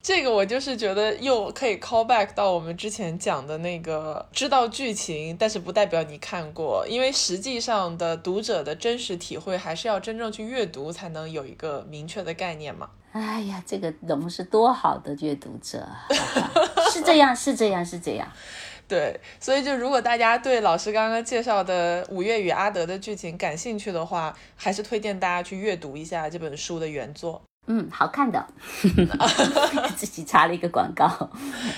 [0.04, 12.90] 这个我就是觉得又可以 call back 到我们之前讲的那个，知道剧情，但是不代表你看过，因为实际上的读者的真实体会还是要真正去阅读才能有一个明确的概念嘛。
[13.12, 16.06] 哎呀，这个龙是多好的阅读者啊，
[16.92, 18.30] 是这样，是这样，是这样。
[18.86, 27.40] 对，所以就如果大家对老师刚刚介绍的《五月与阿德》的剧情感兴趣的话，还是推荐大家去阅读一下这本书的原作。
[27.66, 28.46] 嗯，好看的，
[29.96, 31.08] 自己插了一个广告。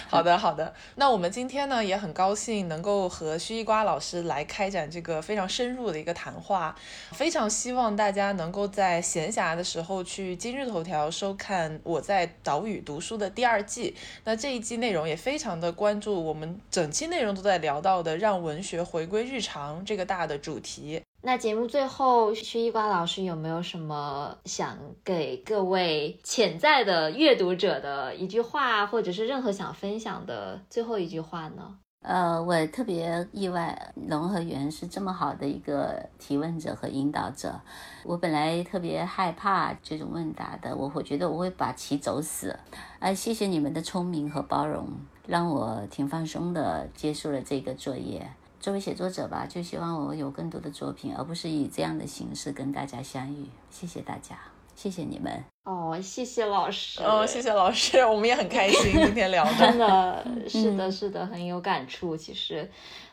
[0.09, 0.75] 好的，好的。
[0.97, 6.75] 那我们今天呢也很高兴能够和须一瓜老师来开展这个非常深入的一个谈话，
[7.13, 13.95] 非常希望大家能够在闲暇的时候去今日头条收看我在岛屿读书的第二季。
[14.25, 21.03] 那这一季内容也非常的关注我们整期内容都在聊到的让文学回归日常这个大的主题。
[21.27, 31.79] 那节目最后，徐一瓜老师有没有什么想给各位潜在的阅读者的一句话，或者是任何想分享的最后一句话呢？
[32.03, 37.61] 呃，我特别意外，龙和源是这么好的一个提问者和引导者。
[38.05, 42.57] 我本来特别害怕这种问答的，我我觉得我会把棋走死。
[43.01, 44.89] 哎、谢谢你们的聪明和包容，
[45.27, 48.31] 让我挺放松的结束了这个作业。
[48.67, 53.47] 作为写作者吧，就希望我有更多的作品，而不是以这样的形式跟大家相遇。
[53.71, 54.37] 谢谢大家，
[54.75, 55.45] 谢谢你们。
[55.63, 57.01] 哦，谢谢老师。
[57.01, 59.55] 哦，谢谢老师， 我们也很开心今天聊的。
[59.57, 62.17] 真的 是的，是的，很有感触。
[62.17, 62.69] 其实，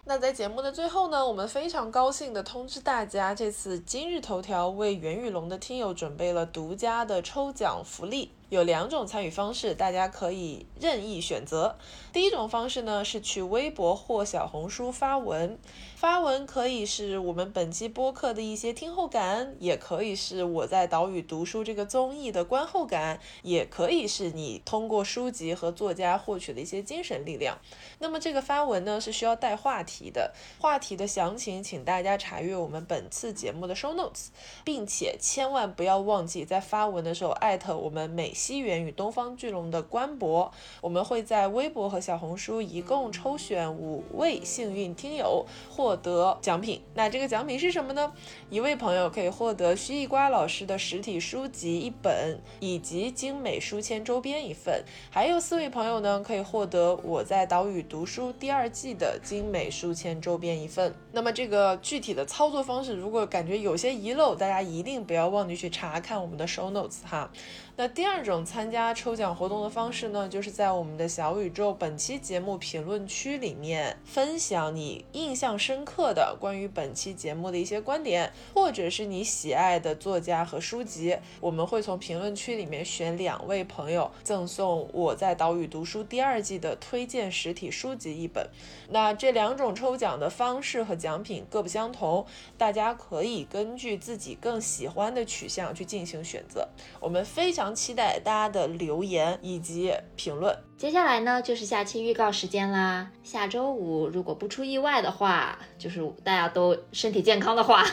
[0.05, 11.77] 那在节目的最后呢，我们非常高兴的通知大家，这次今日头条为袁宇龙的听友准备了独家的抽奖福利，有两种参与方式，大家可以任意选择。
[12.11, 15.57] 第一种方式呢是去微博或小红书发文，
[15.95, 27.57] 发文可以是我们本期播客的一些听后感，也可以是我在岛屿读书这个综艺的观后感，也可以是你通过书籍和作家获取的一些精神力量。
[27.99, 34.27] 那么这个发文呢是需要带话题题的，话题的详情请大家查阅我们本次节目的 show notes，
[34.63, 40.51] 并且千万不要忘记在发文的时候艾特我们美西园与东方巨龙的官博，
[40.81, 46.81] 我们会在微博和小红书一共抽选五位幸运听友获得奖品。
[46.95, 48.13] 那这个奖品是什么呢？
[48.49, 54.83] 一位朋友可以获得徐艺瓜老师的实体书籍一本，以及精美书签周边一份。
[55.09, 60.95] 还有四位朋友呢，可以获得我在岛屿读书第二季的精美书书签周边一份。
[61.11, 67.29] 那么这个具体的操作方式，如果感觉有些遗漏，大家一定不要忘记去查看我们的 show notes 哈。
[67.75, 88.47] 那第二种参加抽奖活动的方式呢，就是在我们的小宇宙本期节目评论区里面分享你印象深刻的关于本期节目的一些观点，或者是你喜爱的作家和书籍，我们会从评论区里面选两位朋友赠送我在岛屿读书第二季的推荐实体书籍一本。
[88.89, 92.23] 那这两种抽奖的方式和奖品各不相同，
[92.55, 96.69] 大家可以根据自己更喜欢的取向去进行选择。
[96.99, 100.53] 我们非常常期待大家的留言以及评论。
[100.77, 103.09] 接下来呢就是下期预告时间啦。
[103.23, 107.85] 下周五如果不出意外的话，就是大家都身体健康的话，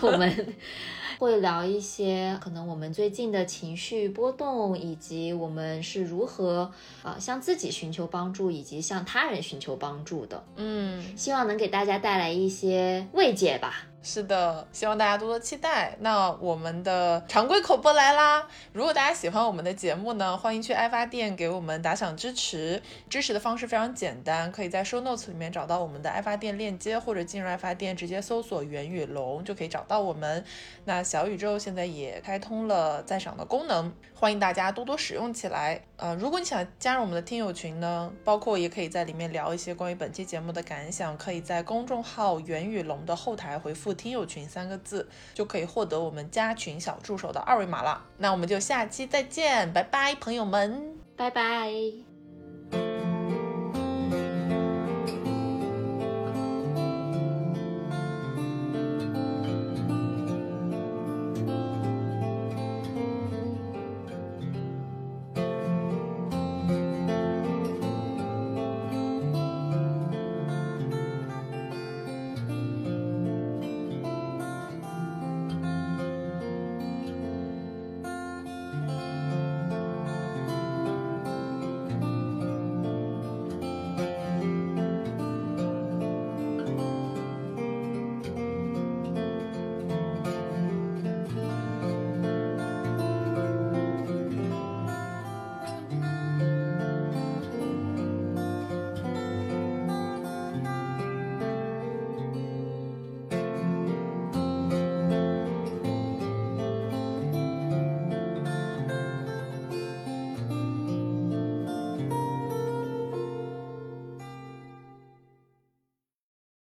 [0.00, 0.54] 我 们
[1.18, 6.60] 会聊一些可能我们最近的情绪波动，以及我们是如何
[7.02, 10.42] 啊、呃向自己寻求帮助，以及向他人寻求帮助的。
[10.56, 13.84] 嗯，希望能给大家带来一些慰藉吧。
[14.00, 15.94] 是的，希望大家多多期待。
[16.00, 18.48] 那我们的常规口播来啦！
[18.72, 22.80] 如果大家喜欢我们的节目呢，欢迎去爱发电给我们打赏支持。
[23.10, 30.42] 支持的方式非常简单，可以在 show notes 里面找到我们的爱发电链接，或者进入爱发电直接搜索“袁宇龙”就可以找到我们。
[30.84, 35.82] 那小宇宙现在也开通了赞赏的功能，欢迎大家多多使用起来。
[35.98, 48.00] 呃，如果你想加入我们的听友群呢，包括也可以在里面聊一些关于本期节目的感想，可以在公众号“袁宇龙”的后台回复“听友群”三个字，就可以获得我们加群小助手的二维码了。
[48.16, 50.96] 那我们就下期再见，拜拜，朋友们。
[51.16, 51.72] 拜拜。